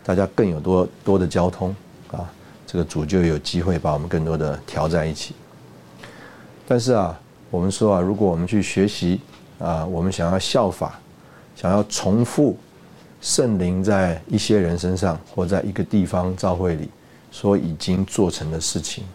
[0.03, 1.75] 大家更有多多的交通
[2.11, 2.31] 啊，
[2.67, 5.33] 这个主就有机会把我们更多的调在一起。
[6.67, 9.19] 但是啊，我们说啊，如果我们去学习
[9.57, 10.99] 啊，我们想要效法，
[11.55, 12.55] 想要重复
[13.19, 16.89] 圣灵在一些人身上或在一个地方教会里。
[17.31, 19.05] 说已经做成的事情，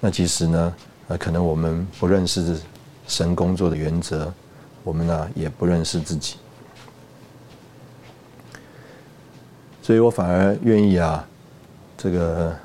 [0.00, 0.74] 那其实呢，
[1.08, 2.60] 呃，可能我们不认识
[3.06, 4.32] 神工作的原则，
[4.82, 6.36] 我们呢也不认识自己，
[9.80, 11.26] 所以我反而愿意啊，
[11.96, 12.56] 这个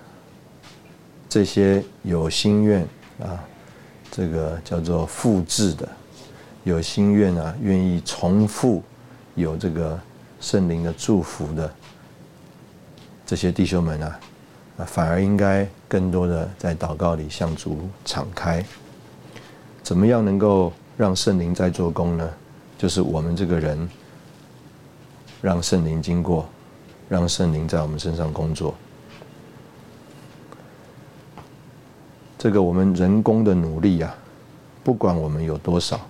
[1.29, 2.81] 这些有心愿
[3.21, 3.43] 啊，
[4.09, 5.87] 这个叫做复制的，
[6.63, 8.81] 有心愿啊，愿意重复
[9.35, 9.99] 有这个
[10.41, 11.71] 圣灵的祝福的
[13.25, 14.19] 这些弟兄们啊。
[14.77, 18.63] 啊，反而应该更多的在祷告里向主敞开。
[19.81, 22.29] 怎么样能够让圣灵在做工呢？
[22.77, 23.89] 就是我们这个人，
[25.41, 26.47] 让圣灵经过，
[27.07, 28.75] 让圣灵在我们身上工作。
[32.37, 34.13] 这个我们人工的努力啊，
[34.83, 36.01] 不管我们有多少，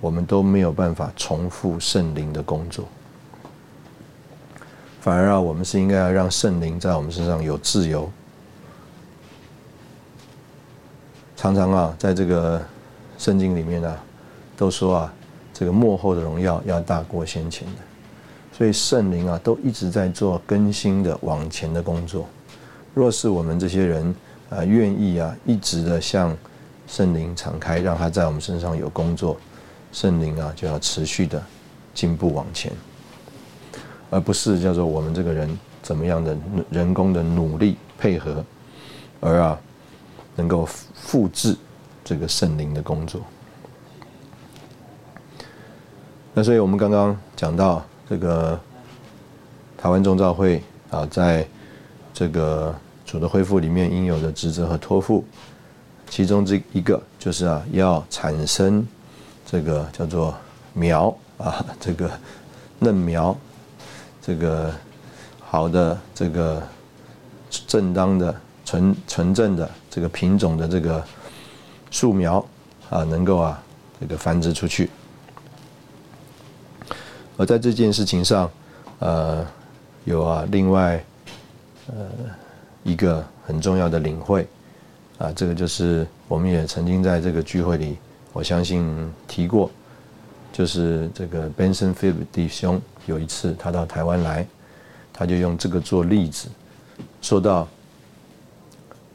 [0.00, 2.88] 我们都没有办法重复圣灵的工作。
[5.06, 8.10] 反而啊，我们是应该要让圣灵在我们身上有自由。
[11.36, 12.60] 常常啊，在这个
[13.16, 13.96] 圣经里面呢，
[14.56, 15.14] 都说啊，
[15.54, 17.82] 这个幕后的荣耀要大过先前的，
[18.52, 22.26] 所以圣灵啊，都一直在做更新的往前的工作。
[22.92, 24.12] 若是我们这些人
[24.50, 26.36] 啊，愿意啊，一直的向
[26.88, 29.36] 圣灵敞开，让他在我们身上有工作，
[29.92, 31.40] 圣灵啊，就要持续的
[31.94, 32.72] 进步往前。
[34.10, 36.36] 而不是叫做我们这个人怎么样的
[36.70, 38.44] 人工的努力配合，
[39.20, 39.58] 而啊
[40.34, 41.56] 能够复制
[42.04, 43.20] 这个圣灵的工作。
[46.34, 48.58] 那所以我们刚刚讲到这个
[49.78, 51.46] 台湾众召会啊，在
[52.12, 55.24] 这个主的恢复里面应有的职责和托付，
[56.10, 58.86] 其中这一个就是啊要产生
[59.46, 60.34] 这个叫做
[60.74, 62.10] 苗啊这个
[62.78, 63.36] 嫩苗。
[64.26, 64.74] 这个
[65.38, 66.60] 好的，这个
[67.48, 71.00] 正当的、纯纯正的这个品种的这个
[71.92, 72.44] 树苗
[72.90, 73.62] 啊，能够啊
[74.00, 74.90] 这个繁殖出去。
[77.36, 78.50] 而在这件事情上，
[78.98, 79.46] 呃，
[80.04, 81.04] 有啊另外
[81.86, 81.94] 呃
[82.82, 84.44] 一个很重要的领会
[85.18, 87.96] 啊，这个就是我们也曾经在这个聚会里，
[88.32, 89.70] 我相信提过。
[90.52, 94.46] 就是这个 Benson Philip 弟兄有一次他到台湾来，
[95.12, 96.48] 他就用这个做例子，
[97.22, 97.66] 说到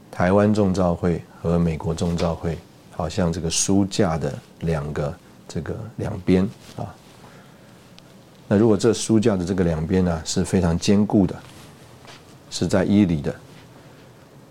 [0.10, 2.58] 台湾众召会和美国众召会，
[2.92, 5.14] 好像这个书架的两个
[5.48, 6.44] 这个两边
[6.76, 6.96] 啊。
[8.48, 11.36] 那如果这书架的这个两边呢是非常坚固的，
[12.50, 13.34] 是在伊犁的，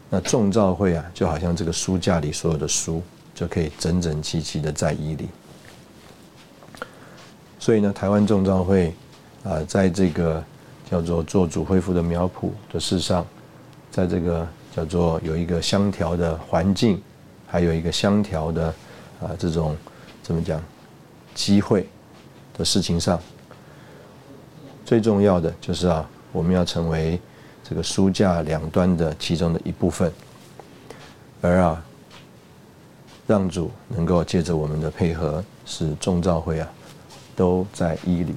[0.09, 3.03] 那众召会啊就好像这个书架里所有的书
[3.35, 5.29] 就可以整整齐齐的在伊犁。
[7.59, 8.95] 所以呢，台湾众召会
[9.43, 10.43] 啊，在这个
[10.91, 13.27] 叫做做主恢复的苗圃的事上，
[13.91, 17.01] 在这个叫做有一个相调的环境，
[17.47, 18.67] 还有一个相调的
[19.21, 19.77] 啊这种
[20.23, 20.63] 怎么讲
[21.35, 21.89] 机会
[22.59, 23.19] 的事情上，
[24.85, 27.19] 最重要的就是啊，我们要成为
[27.65, 30.13] 这个书架两端的其中的一部分，
[31.41, 31.83] 而啊，
[33.27, 36.69] 让主能够借着我们的配合，使众召会啊
[37.35, 38.35] 都在一里。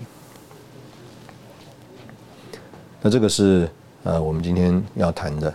[3.06, 3.70] 那这个是
[4.04, 5.54] 呃我们今天要谈的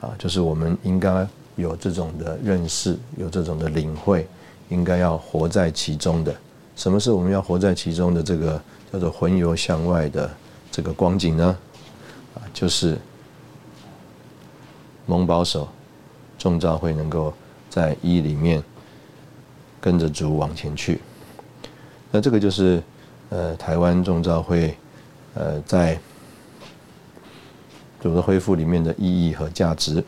[0.00, 1.24] 啊，就是我们应该
[1.54, 4.26] 有这种的认识，有这种的领会，
[4.68, 6.34] 应该要活在其中的。
[6.74, 8.60] 什么是我们要活在其中的这个
[8.92, 10.28] 叫做魂游向外的
[10.72, 11.56] 这个光景呢？
[12.34, 12.98] 啊，就是
[15.06, 15.68] 蒙保守，
[16.36, 17.32] 众召会能够
[17.70, 18.60] 在一里面
[19.80, 21.00] 跟着主往前去。
[22.10, 22.82] 那这个就是
[23.28, 24.76] 呃台湾众召会
[25.34, 25.96] 呃在。
[28.00, 30.02] 主的恢复里面的意义和价值，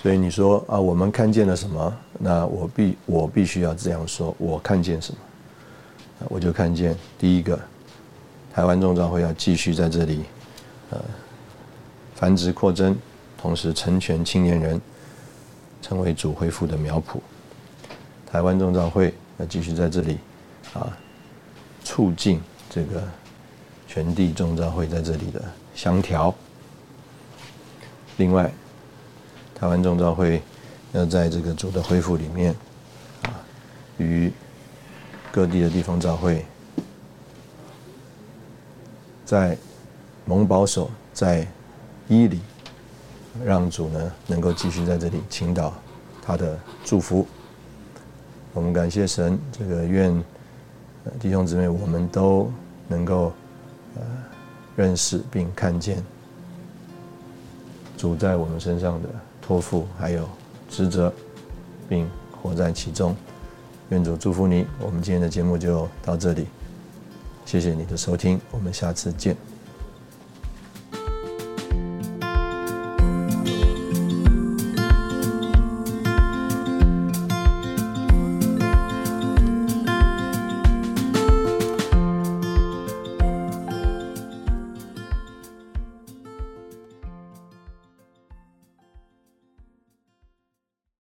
[0.00, 1.96] 所以你说啊，我们看见了什么？
[2.18, 5.18] 那我必我必须要这样说，我看见什么？
[6.28, 7.58] 我就看见第一个，
[8.52, 10.24] 台湾众召会要继续在这里，
[10.90, 11.00] 呃，
[12.14, 12.96] 繁殖扩增，
[13.36, 14.80] 同时成全青年人，
[15.82, 17.18] 成为主恢复的苗圃。
[18.30, 20.18] 台湾众召会要继续在这里，
[20.72, 20.96] 啊，
[21.82, 23.02] 促进这个
[23.88, 25.42] 全地众召会在这里的。
[25.74, 26.34] 相调。
[28.16, 28.50] 另外，
[29.54, 30.40] 台湾众召会
[30.92, 32.54] 要在这个主的恢复里面，
[33.22, 33.34] 啊，
[33.98, 34.32] 与
[35.32, 36.44] 各地的地方召会，
[39.24, 39.58] 在
[40.24, 41.44] 蒙保守，在
[42.06, 42.40] 伊里，
[43.44, 45.74] 让主呢能够继续在这里倾倒
[46.22, 47.26] 他的祝福。
[48.52, 50.22] 我们感谢神，这个愿
[51.18, 52.48] 弟兄姊妹，我们都
[52.86, 53.32] 能够
[53.96, 54.02] 呃。
[54.76, 56.02] 认识并看见
[57.96, 59.08] 主在我们身上的
[59.40, 60.28] 托付，还有
[60.68, 61.12] 职责，
[61.88, 62.08] 并
[62.42, 63.14] 活在其中。
[63.90, 64.66] 愿主祝福你。
[64.80, 66.46] 我们今天的节目就到这里，
[67.44, 69.53] 谢谢你的收听，我们下次见。